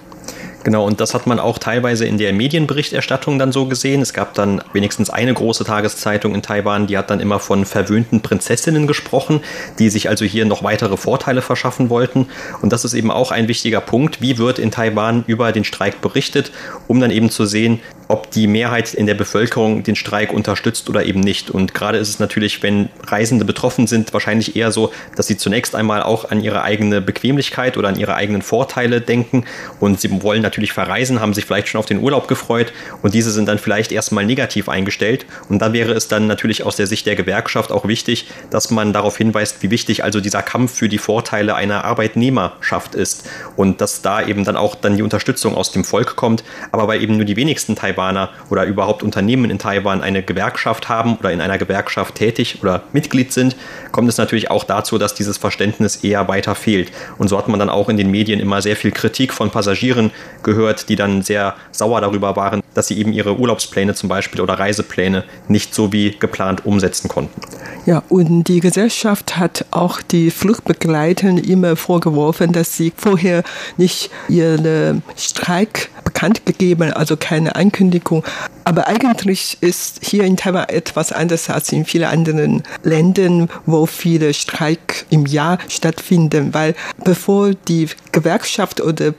Genau, 0.63 0.85
und 0.85 0.99
das 0.99 1.13
hat 1.13 1.25
man 1.25 1.39
auch 1.39 1.57
teilweise 1.57 2.05
in 2.05 2.17
der 2.17 2.33
Medienberichterstattung 2.33 3.39
dann 3.39 3.51
so 3.51 3.67
gesehen. 3.67 4.01
Es 4.01 4.13
gab 4.13 4.33
dann 4.33 4.61
wenigstens 4.73 5.09
eine 5.09 5.33
große 5.33 5.63
Tageszeitung 5.63 6.35
in 6.35 6.41
Taiwan, 6.41 6.87
die 6.87 6.97
hat 6.97 7.09
dann 7.09 7.21
immer 7.21 7.39
von 7.39 7.65
verwöhnten 7.65 8.21
Prinzessinnen 8.21 8.85
gesprochen, 8.85 9.41
die 9.79 9.89
sich 9.89 10.09
also 10.09 10.25
hier 10.25 10.45
noch 10.45 10.63
weitere 10.63 10.97
Vorteile 10.97 11.41
verschaffen 11.41 11.89
wollten. 11.89 12.27
Und 12.61 12.73
das 12.73 12.83
ist 12.83 12.93
eben 12.93 13.09
auch 13.09 13.31
ein 13.31 13.47
wichtiger 13.47 13.79
Punkt. 13.79 14.21
Wie 14.21 14.37
wird 14.37 14.59
in 14.59 14.71
Taiwan 14.71 15.23
über 15.27 15.51
den 15.51 15.63
Streik 15.63 16.01
berichtet, 16.01 16.51
um 16.87 16.99
dann 16.99 17.11
eben 17.11 17.29
zu 17.29 17.45
sehen, 17.45 17.79
ob 18.09 18.31
die 18.31 18.47
Mehrheit 18.47 18.95
in 18.95 19.05
der 19.05 19.13
Bevölkerung 19.13 19.83
den 19.83 19.95
Streik 19.95 20.33
unterstützt 20.33 20.89
oder 20.89 21.05
eben 21.05 21.19
nicht. 21.19 21.51
Und 21.51 21.75
gerade 21.75 21.99
ist 21.99 22.09
es 22.09 22.19
natürlich, 22.19 22.63
wenn 22.63 22.89
Reisende 23.05 23.45
betroffen 23.45 23.85
sind, 23.85 24.13
wahrscheinlich 24.13 24.55
eher 24.55 24.71
so, 24.71 24.91
dass 25.15 25.27
sie 25.27 25.37
zunächst 25.37 25.75
einmal 25.75 26.01
auch 26.01 26.29
an 26.31 26.41
ihre 26.41 26.63
eigene 26.63 27.01
Bequemlichkeit 27.01 27.77
oder 27.77 27.87
an 27.87 27.99
ihre 27.99 28.15
eigenen 28.15 28.41
Vorteile 28.41 28.99
denken 28.99 29.45
und 29.79 30.01
sie 30.01 30.23
wollen 30.23 30.41
natürlich 30.49 30.73
verreisen, 30.73 31.21
haben 31.21 31.33
sich 31.33 31.45
vielleicht 31.45 31.67
schon 31.67 31.79
auf 31.79 31.85
den 31.85 31.99
Urlaub 31.99 32.27
gefreut 32.27 32.73
und 33.01 33.13
diese 33.13 33.31
sind 33.31 33.47
dann 33.47 33.59
vielleicht 33.59 33.91
erstmal 33.91 34.25
negativ 34.25 34.67
eingestellt. 34.67 35.25
Und 35.47 35.61
da 35.61 35.73
wäre 35.73 35.93
es 35.93 36.07
dann 36.07 36.27
natürlich 36.27 36.63
aus 36.63 36.75
der 36.75 36.87
Sicht 36.87 37.05
der 37.05 37.15
Gewerkschaft 37.15 37.71
auch 37.71 37.87
wichtig, 37.87 38.27
dass 38.49 38.71
man 38.71 38.93
darauf 38.93 39.17
hinweist, 39.17 39.61
wie 39.61 39.69
wichtig 39.69 40.03
also 40.03 40.21
dieser 40.21 40.41
Kampf 40.41 40.73
für 40.73 40.89
die 40.89 40.97
Vorteile 40.97 41.55
einer 41.55 41.85
Arbeitnehmerschaft 41.85 42.95
ist 42.95 43.29
und 43.55 43.79
dass 43.81 44.01
da 44.01 44.25
eben 44.25 44.43
dann 44.43 44.57
auch 44.57 44.75
dann 44.75 44.97
die 44.97 45.03
Unterstützung 45.03 45.55
aus 45.55 45.71
dem 45.71 45.85
Volk 45.85 46.15
kommt. 46.15 46.43
Aber 46.71 46.87
weil 46.87 47.03
eben 47.03 47.17
nur 47.17 47.25
die 47.25 47.35
wenigsten 47.35 47.75
Taiwaner 47.75 48.29
oder 48.49 48.65
überhaupt 48.65 49.03
Unternehmen 49.03 49.49
in 49.51 49.59
Taiwan 49.59 50.01
eine 50.01 50.23
Gewerkschaft 50.23 50.89
haben 50.89 51.17
oder 51.17 51.31
in 51.31 51.41
einer 51.41 51.57
Gewerkschaft 51.57 52.15
tätig 52.15 52.59
oder 52.61 52.83
Mitglied 52.91 53.31
sind, 53.31 53.55
kommt 53.91 54.09
es 54.09 54.17
natürlich 54.17 54.49
auch 54.49 54.63
dazu, 54.63 54.97
dass 54.97 55.13
dieses 55.13 55.37
Verständnis 55.37 55.97
eher 55.97 56.27
weiter 56.27 56.55
fehlt. 56.55 56.91
Und 57.17 57.27
so 57.27 57.37
hat 57.37 57.47
man 57.47 57.59
dann 57.59 57.69
auch 57.69 57.89
in 57.89 57.97
den 57.97 58.09
Medien 58.09 58.39
immer 58.39 58.61
sehr 58.61 58.75
viel 58.75 58.91
Kritik 58.91 59.33
von 59.33 59.51
Passagieren 59.51 60.11
gehört, 60.43 60.89
die 60.89 60.95
dann 60.95 61.21
sehr 61.21 61.55
sauer 61.71 62.01
darüber 62.01 62.35
waren, 62.35 62.61
dass 62.73 62.87
sie 62.87 62.97
eben 62.97 63.13
ihre 63.13 63.37
Urlaubspläne 63.37 63.93
zum 63.93 64.09
Beispiel 64.09 64.41
oder 64.41 64.55
Reisepläne 64.55 65.23
nicht 65.47 65.73
so 65.73 65.91
wie 65.91 66.11
geplant 66.19 66.65
umsetzen 66.65 67.07
konnten. 67.07 67.41
Ja, 67.85 68.03
und 68.09 68.43
die 68.43 68.59
Gesellschaft 68.59 69.37
hat 69.37 69.65
auch 69.71 70.01
die 70.01 70.31
Fluchtbegleitern 70.31 71.37
immer 71.37 71.75
vorgeworfen, 71.75 72.51
dass 72.51 72.75
sie 72.75 72.93
vorher 72.95 73.43
nicht 73.77 74.11
ihren 74.27 75.01
Streik 75.17 75.89
bekannt 76.03 76.45
gegeben, 76.45 76.91
also 76.91 77.17
keine 77.17 77.55
Ankündigung. 77.55 78.23
Aber 78.63 78.87
eigentlich 78.87 79.57
ist 79.61 80.03
hier 80.03 80.25
in 80.25 80.37
Taiwan 80.37 80.69
etwas 80.69 81.11
anders 81.11 81.49
als 81.49 81.71
in 81.71 81.85
vielen 81.85 82.09
anderen 82.09 82.63
Ländern, 82.83 83.49
wo 83.65 83.85
viele 83.85 84.33
Streik 84.33 85.05
im 85.09 85.25
Jahr 85.25 85.57
stattfinden, 85.69 86.53
weil 86.53 86.75
bevor 87.03 87.51
die 87.67 87.87
Gewerkschaft 88.11 88.81
oder 88.81 89.11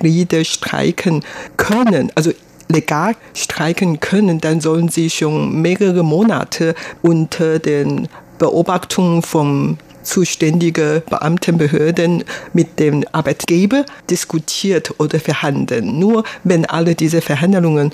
Betriebsratmitglieder 0.00 0.44
streiken 0.44 1.24
können, 1.56 2.10
also 2.14 2.32
legal 2.68 3.14
streiken 3.34 4.00
können, 4.00 4.40
dann 4.40 4.60
sollen 4.60 4.88
sie 4.88 5.10
schon 5.10 5.60
mehrere 5.60 6.02
Monate 6.02 6.74
unter 7.02 7.58
den 7.58 8.08
Beobachtungen 8.38 9.22
vom 9.22 9.78
zuständige 10.10 11.02
Beamtenbehörden 11.08 12.24
mit 12.52 12.80
dem 12.80 13.04
Arbeitgeber 13.12 13.84
diskutiert 14.10 14.92
oder 14.98 15.20
verhandeln. 15.20 15.98
Nur 15.98 16.24
wenn 16.42 16.66
alle 16.66 16.96
diese 16.96 17.20
Verhandlungen 17.20 17.92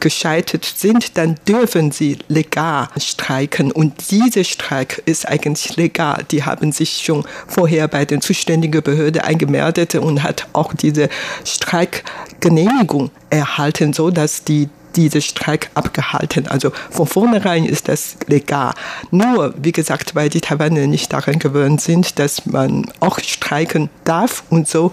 gescheitert 0.00 0.64
sind, 0.64 1.18
dann 1.18 1.36
dürfen 1.46 1.92
sie 1.92 2.18
legal 2.28 2.88
streiken. 2.96 3.72
Und 3.72 4.10
dieser 4.10 4.44
Streik 4.44 5.02
ist 5.04 5.28
eigentlich 5.28 5.76
legal. 5.76 6.24
Die 6.30 6.44
haben 6.44 6.72
sich 6.72 7.02
schon 7.04 7.24
vorher 7.46 7.88
bei 7.88 8.06
den 8.06 8.22
zuständigen 8.22 8.82
Behörden 8.82 9.20
eingemeldet 9.20 9.94
und 9.96 10.22
hat 10.22 10.48
auch 10.54 10.72
diese 10.72 11.10
Streikgenehmigung 11.44 13.10
erhalten, 13.28 13.92
so 13.92 14.10
dass 14.10 14.44
die 14.44 14.68
diese 14.96 15.20
Streik 15.20 15.70
abgehalten. 15.74 16.46
Also 16.48 16.72
von 16.90 17.06
vornherein 17.06 17.64
ist 17.64 17.88
das 17.88 18.16
legal. 18.26 18.74
Nur, 19.10 19.54
wie 19.56 19.72
gesagt, 19.72 20.14
weil 20.14 20.28
die 20.28 20.40
Taiwaner 20.40 20.86
nicht 20.86 21.12
daran 21.12 21.38
gewöhnt 21.38 21.80
sind, 21.80 22.18
dass 22.18 22.46
man 22.46 22.90
auch 23.00 23.18
streiken 23.20 23.90
darf 24.04 24.42
und 24.50 24.68
so 24.68 24.92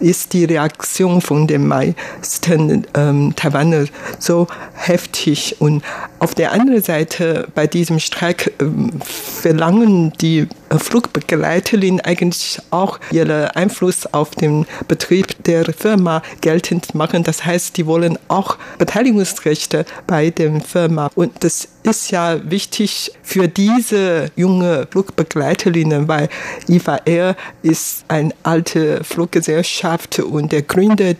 ist 0.00 0.32
die 0.32 0.44
Reaktion 0.44 1.20
von 1.20 1.46
den 1.46 1.66
meisten 1.66 2.86
ähm, 2.94 3.34
Taiwaner 3.36 3.86
so 4.18 4.46
heftig. 4.74 5.56
Und 5.58 5.82
auf 6.18 6.34
der 6.34 6.52
anderen 6.52 6.82
Seite 6.82 7.48
bei 7.54 7.66
diesem 7.66 7.98
Streik 7.98 8.52
ähm, 8.60 8.92
verlangen 9.00 10.12
die 10.20 10.48
Flugbegleiterin 10.70 12.00
eigentlich 12.00 12.58
auch 12.70 12.98
ihren 13.10 13.46
Einfluss 13.50 14.06
auf 14.12 14.30
den 14.30 14.66
Betrieb 14.88 15.42
der 15.44 15.64
Firma 15.72 16.22
geltend 16.40 16.94
machen. 16.94 17.22
Das 17.22 17.44
heißt, 17.44 17.76
die 17.76 17.86
wollen 17.86 18.18
auch 18.28 18.56
Beteiligungsrechte 18.78 19.84
bei 20.06 20.30
der 20.30 20.60
Firma. 20.60 21.10
Und 21.14 21.32
das 21.44 21.68
ist 21.82 22.10
ja 22.10 22.38
wichtig 22.50 23.12
für 23.22 23.48
diese 23.48 24.30
junge 24.36 24.86
Flugbegleiterinnen, 24.90 26.08
weil 26.08 26.28
IVA 26.68 27.00
Air 27.04 27.36
ist 27.62 28.04
eine 28.08 28.32
alte 28.42 29.04
Fluggesellschaft 29.04 30.18
und 30.18 30.52
der 30.52 30.62
Gründer 30.62 31.14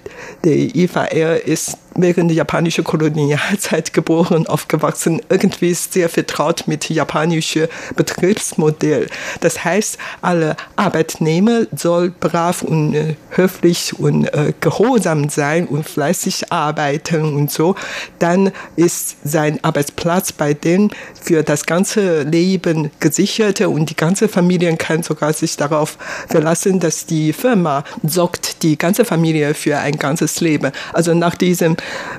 der 0.44 0.56
IVA 0.76 1.06
Air 1.06 1.46
ist 1.46 1.78
während 1.96 2.30
der 2.30 2.36
japanischen 2.36 2.84
Kolonialzeit 2.84 3.92
geboren, 3.92 4.46
aufgewachsen, 4.46 5.20
irgendwie 5.28 5.74
sehr 5.74 6.08
vertraut 6.08 6.64
mit 6.66 6.88
japanischem 6.88 7.68
Betriebsmodell. 7.94 9.08
Das 9.40 9.64
heißt, 9.64 9.98
alle 10.22 10.56
Arbeitnehmer 10.76 11.66
soll 11.74 12.10
brav 12.10 12.62
und 12.62 12.94
äh, 12.94 13.16
höflich 13.30 13.98
und 13.98 14.26
äh, 14.26 14.52
gehorsam 14.60 15.28
sein 15.28 15.66
und 15.66 15.88
fleißig 15.88 16.52
arbeiten 16.52 17.34
und 17.34 17.50
so. 17.50 17.74
Dann 18.18 18.52
ist 18.76 19.16
sein 19.24 19.62
Arbeitsplatz 19.62 20.32
bei 20.32 20.54
denen 20.54 20.90
für 21.20 21.42
das 21.42 21.66
ganze 21.66 22.22
Leben 22.22 22.90
gesichert 23.00 23.60
und 23.60 23.90
die 23.90 23.96
ganze 23.96 24.28
Familie 24.28 24.76
kann 24.76 25.02
sogar 25.02 25.32
sich 25.32 25.56
darauf 25.56 25.98
verlassen, 26.28 26.80
dass 26.80 27.06
die 27.06 27.32
Firma 27.32 27.84
sorgt 28.04 28.62
die 28.62 28.76
ganze 28.76 29.04
Familie 29.04 29.54
für 29.54 29.78
ein 29.78 29.96
ganzes 29.96 30.40
Leben. 30.40 30.72
Also 30.92 31.14
nach 31.14 31.34
diesem 31.34 31.76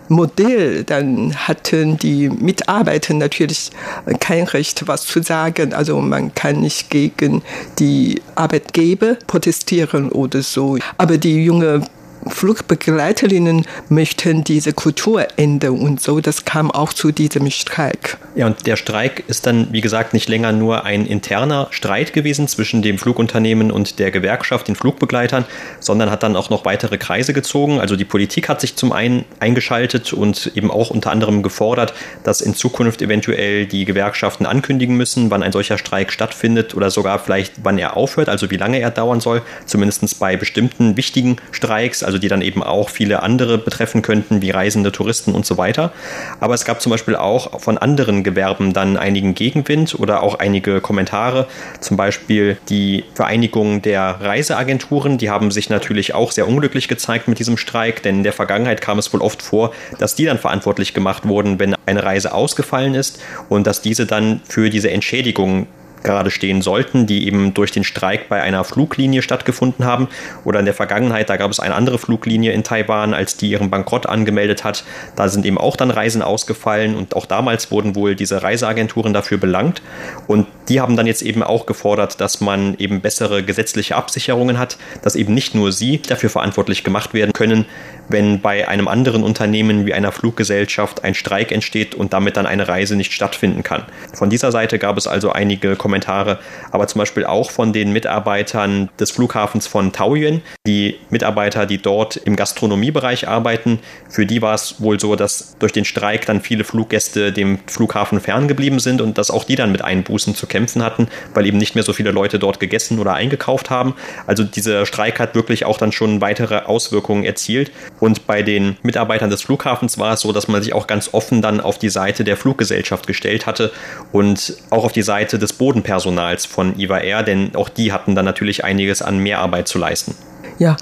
Modell, 0.09 0.83
dann 0.83 1.35
hatten 1.35 1.97
die 1.97 2.29
Mitarbeiter 2.29 3.13
natürlich 3.13 3.71
kein 4.19 4.43
Recht, 4.43 4.87
was 4.87 5.05
zu 5.05 5.21
sagen. 5.21 5.73
Also 5.73 5.99
man 5.99 6.33
kann 6.33 6.61
nicht 6.61 6.89
gegen 6.89 7.41
die 7.79 8.21
Arbeitgeber 8.35 9.17
protestieren 9.27 10.09
oder 10.11 10.41
so. 10.41 10.77
Aber 10.97 11.17
die 11.17 11.43
junge 11.43 11.81
Flugbegleiterinnen 12.25 13.65
möchten 13.89 14.43
diese 14.43 14.73
Kultur 14.73 15.27
ändern 15.37 15.79
und 15.79 16.01
so. 16.01 16.19
Das 16.19 16.45
kam 16.45 16.71
auch 16.71 16.93
zu 16.93 17.11
diesem 17.11 17.49
Streik. 17.51 18.17
Ja, 18.35 18.47
und 18.47 18.67
der 18.67 18.75
Streik 18.75 19.23
ist 19.27 19.47
dann, 19.47 19.67
wie 19.71 19.81
gesagt, 19.81 20.13
nicht 20.13 20.29
länger 20.29 20.51
nur 20.51 20.83
ein 20.83 21.05
interner 21.05 21.67
Streit 21.71 22.13
gewesen 22.13 22.47
zwischen 22.47 22.81
dem 22.81 22.97
Flugunternehmen 22.97 23.71
und 23.71 23.99
der 23.99 24.11
Gewerkschaft, 24.11 24.67
den 24.67 24.75
Flugbegleitern, 24.75 25.45
sondern 25.79 26.11
hat 26.11 26.23
dann 26.23 26.35
auch 26.35 26.49
noch 26.49 26.65
weitere 26.65 26.97
Kreise 26.97 27.33
gezogen. 27.33 27.79
Also 27.79 27.95
die 27.95 28.05
Politik 28.05 28.49
hat 28.49 28.61
sich 28.61 28.75
zum 28.75 28.91
einen 28.91 29.25
eingeschaltet 29.39 30.13
und 30.13 30.51
eben 30.55 30.69
auch 30.69 30.89
unter 30.89 31.11
anderem 31.11 31.41
gefordert, 31.43 31.93
dass 32.23 32.41
in 32.41 32.55
Zukunft 32.55 33.01
eventuell 33.01 33.65
die 33.65 33.85
Gewerkschaften 33.85 34.45
ankündigen 34.45 34.95
müssen, 34.95 35.31
wann 35.31 35.43
ein 35.43 35.51
solcher 35.51 35.77
Streik 35.77 36.11
stattfindet 36.11 36.75
oder 36.75 36.91
sogar 36.91 37.19
vielleicht, 37.19 37.53
wann 37.63 37.77
er 37.77 37.97
aufhört, 37.97 38.29
also 38.29 38.51
wie 38.51 38.57
lange 38.57 38.79
er 38.79 38.91
dauern 38.91 39.19
soll, 39.19 39.41
zumindest 39.65 40.19
bei 40.19 40.37
bestimmten 40.37 40.95
wichtigen 40.97 41.37
Streiks, 41.51 42.03
also 42.03 42.16
die 42.19 42.27
dann 42.27 42.41
eben 42.41 42.63
auch 42.63 42.89
viele 42.89 43.23
andere 43.23 43.57
betreffen 43.57 44.01
könnten, 44.01 44.41
wie 44.41 44.51
Reisende, 44.51 44.91
Touristen 44.91 45.33
und 45.33 45.45
so 45.45 45.57
weiter. 45.57 45.91
Aber 46.39 46.53
es 46.53 46.65
gab 46.65 46.81
zum 46.81 46.91
Beispiel 46.91 47.15
auch 47.15 47.59
von 47.59 47.77
anderen 47.77 48.23
Gewerben 48.23 48.73
dann 48.73 48.97
einigen 48.97 49.35
Gegenwind 49.35 49.95
oder 49.99 50.23
auch 50.23 50.35
einige 50.35 50.81
Kommentare. 50.81 51.47
Zum 51.79 51.97
Beispiel 51.97 52.57
die 52.69 53.03
Vereinigung 53.13 53.81
der 53.81 54.17
Reiseagenturen, 54.21 55.17
die 55.17 55.29
haben 55.29 55.51
sich 55.51 55.69
natürlich 55.69 56.13
auch 56.13 56.31
sehr 56.31 56.47
unglücklich 56.47 56.87
gezeigt 56.87 57.27
mit 57.27 57.39
diesem 57.39 57.57
Streik, 57.57 58.03
denn 58.03 58.17
in 58.17 58.23
der 58.23 58.33
Vergangenheit 58.33 58.81
kam 58.81 58.99
es 58.99 59.13
wohl 59.13 59.21
oft 59.21 59.41
vor, 59.41 59.73
dass 59.99 60.15
die 60.15 60.25
dann 60.25 60.37
verantwortlich 60.37 60.93
gemacht 60.93 61.27
wurden, 61.27 61.59
wenn 61.59 61.75
eine 61.85 62.03
Reise 62.03 62.33
ausgefallen 62.33 62.95
ist 62.95 63.19
und 63.49 63.67
dass 63.67 63.81
diese 63.81 64.05
dann 64.05 64.41
für 64.47 64.69
diese 64.69 64.91
Entschädigung 64.91 65.67
gerade 66.03 66.31
stehen 66.31 66.61
sollten, 66.61 67.07
die 67.07 67.27
eben 67.27 67.53
durch 67.53 67.71
den 67.71 67.83
Streik 67.83 68.29
bei 68.29 68.41
einer 68.41 68.63
Fluglinie 68.63 69.21
stattgefunden 69.21 69.85
haben. 69.85 70.07
Oder 70.43 70.59
in 70.59 70.65
der 70.65 70.73
Vergangenheit, 70.73 71.29
da 71.29 71.37
gab 71.37 71.51
es 71.51 71.59
eine 71.59 71.75
andere 71.75 71.97
Fluglinie 71.97 72.51
in 72.51 72.63
Taiwan, 72.63 73.13
als 73.13 73.37
die 73.37 73.49
ihren 73.49 73.69
Bankrott 73.69 74.05
angemeldet 74.05 74.63
hat. 74.63 74.83
Da 75.15 75.27
sind 75.29 75.45
eben 75.45 75.57
auch 75.57 75.75
dann 75.75 75.91
Reisen 75.91 76.21
ausgefallen 76.21 76.95
und 76.95 77.15
auch 77.15 77.25
damals 77.25 77.71
wurden 77.71 77.95
wohl 77.95 78.15
diese 78.15 78.43
Reiseagenturen 78.43 79.13
dafür 79.13 79.37
belangt. 79.37 79.81
Und 80.27 80.47
die 80.69 80.81
haben 80.81 80.95
dann 80.95 81.07
jetzt 81.07 81.21
eben 81.21 81.43
auch 81.43 81.65
gefordert, 81.65 82.19
dass 82.19 82.41
man 82.41 82.75
eben 82.77 83.01
bessere 83.01 83.43
gesetzliche 83.43 83.95
Absicherungen 83.95 84.59
hat, 84.59 84.77
dass 85.01 85.15
eben 85.15 85.33
nicht 85.33 85.55
nur 85.55 85.71
sie 85.71 86.01
dafür 86.01 86.29
verantwortlich 86.29 86.83
gemacht 86.83 87.13
werden 87.13 87.33
können, 87.33 87.65
wenn 88.09 88.41
bei 88.41 88.67
einem 88.67 88.87
anderen 88.87 89.23
Unternehmen 89.23 89.85
wie 89.85 89.93
einer 89.93 90.11
Fluggesellschaft 90.11 91.03
ein 91.03 91.13
Streik 91.13 91.51
entsteht 91.51 91.95
und 91.95 92.13
damit 92.13 92.37
dann 92.37 92.45
eine 92.45 92.67
Reise 92.67 92.95
nicht 92.95 93.13
stattfinden 93.13 93.63
kann. 93.63 93.83
Von 94.13 94.29
dieser 94.29 94.51
Seite 94.51 94.79
gab 94.79 94.97
es 94.97 95.07
also 95.07 95.31
einige 95.31 95.75
Kommentare, 95.87 96.39
aber 96.71 96.85
zum 96.87 96.99
Beispiel 96.99 97.23
auch 97.23 97.49
von 97.49 97.71
den 97.71 97.93
Mitarbeitern 97.93 98.89
des 98.99 99.11
Flughafens 99.11 99.67
von 99.67 99.93
Taoyuan, 99.93 100.41
die 100.65 100.95
Mitarbeiter, 101.09 101.65
die 101.65 101.77
dort 101.77 102.17
im 102.17 102.35
Gastronomiebereich 102.35 103.29
arbeiten. 103.29 103.79
Für 104.09 104.25
die 104.25 104.41
war 104.41 104.53
es 104.53 104.81
wohl 104.81 104.99
so, 104.99 105.15
dass 105.15 105.55
durch 105.59 105.71
den 105.71 105.85
Streik 105.85 106.25
dann 106.25 106.41
viele 106.41 106.65
Fluggäste 106.65 107.31
dem 107.31 107.59
Flughafen 107.67 108.19
ferngeblieben 108.19 108.79
sind 108.79 108.99
und 108.99 109.17
dass 109.17 109.31
auch 109.31 109.45
die 109.45 109.55
dann 109.55 109.71
mit 109.71 109.81
Einbußen 109.81 110.35
zu 110.35 110.45
kämpfen 110.45 110.83
hatten, 110.83 111.07
weil 111.33 111.45
eben 111.45 111.57
nicht 111.57 111.75
mehr 111.75 111.85
so 111.85 111.93
viele 111.93 112.11
Leute 112.11 112.37
dort 112.37 112.59
gegessen 112.59 112.99
oder 112.99 113.13
eingekauft 113.13 113.69
haben. 113.69 113.95
Also 114.25 114.43
dieser 114.43 114.85
Streik 114.85 115.21
hat 115.21 115.35
wirklich 115.35 115.63
auch 115.63 115.77
dann 115.77 115.93
schon 115.93 116.19
weitere 116.19 116.65
Auswirkungen 116.65 117.23
erzielt. 117.23 117.71
Und 118.01 118.27
bei 118.27 118.43
den 118.43 118.75
Mitarbeitern 118.83 119.29
des 119.29 119.43
Flughafens 119.43 119.97
war 119.97 120.15
es 120.15 120.19
so, 120.19 120.33
dass 120.33 120.49
man 120.49 120.61
sich 120.61 120.73
auch 120.73 120.85
ganz 120.85 121.13
offen 121.13 121.41
dann 121.41 121.61
auf 121.61 121.77
die 121.79 121.89
Seite 121.89 122.25
der 122.25 122.35
Fluggesellschaft 122.35 123.07
gestellt 123.07 123.45
hatte 123.45 123.71
und 124.11 124.57
auch 124.69 124.83
auf 124.83 124.91
die 124.91 125.01
Seite 125.01 125.39
des 125.39 125.53
Bodenpersonals 125.77 126.45
von 126.45 126.77
IVA 126.79 126.99
Air, 126.99 127.23
denn 127.23 127.55
auch 127.55 127.69
die 127.69 127.91
hatten 127.91 128.15
dann 128.15 128.25
natürlich 128.25 128.63
einiges 128.63 129.01
an 129.01 129.19
Mehrarbeit 129.19 129.67
zu 129.67 129.77
leisten. 129.77 130.15
Ja, 130.59 130.75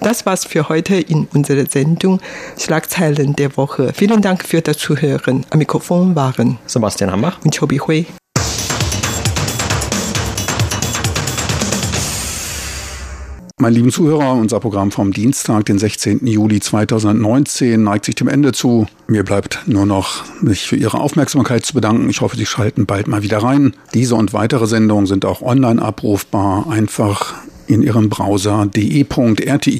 das 0.00 0.26
war's 0.26 0.44
für 0.44 0.68
heute 0.68 0.96
in 0.96 1.26
unserer 1.32 1.64
Sendung 1.66 2.20
Schlagzeilen 2.58 3.34
der 3.36 3.56
Woche. 3.56 3.92
Vielen 3.94 4.20
Dank 4.20 4.44
für 4.44 4.60
das 4.60 4.76
Zuhören. 4.76 5.46
Am 5.48 5.58
Mikrofon 5.58 6.14
waren 6.14 6.58
Sebastian 6.66 7.10
Hambach 7.10 7.38
und 7.42 7.58
Chobi 7.58 7.78
Hui. 7.78 8.06
Meine 13.64 13.76
lieben 13.76 13.90
Zuhörer, 13.90 14.34
unser 14.34 14.60
Programm 14.60 14.90
vom 14.90 15.14
Dienstag, 15.14 15.64
den 15.64 15.78
16. 15.78 16.26
Juli 16.26 16.60
2019, 16.60 17.82
neigt 17.82 18.04
sich 18.04 18.14
dem 18.14 18.28
Ende 18.28 18.52
zu. 18.52 18.86
Mir 19.06 19.22
bleibt 19.22 19.60
nur 19.64 19.86
noch, 19.86 20.22
mich 20.42 20.66
für 20.66 20.76
Ihre 20.76 21.00
Aufmerksamkeit 21.00 21.64
zu 21.64 21.72
bedanken. 21.72 22.10
Ich 22.10 22.20
hoffe, 22.20 22.36
Sie 22.36 22.44
schalten 22.44 22.84
bald 22.84 23.08
mal 23.08 23.22
wieder 23.22 23.38
rein. 23.38 23.74
Diese 23.94 24.16
und 24.16 24.34
weitere 24.34 24.66
Sendungen 24.66 25.06
sind 25.06 25.24
auch 25.24 25.40
online 25.40 25.80
abrufbar. 25.80 26.68
Einfach 26.68 27.36
in 27.66 27.80
Ihrem 27.80 28.10
Browser 28.10 28.66
de.rti 28.66 29.70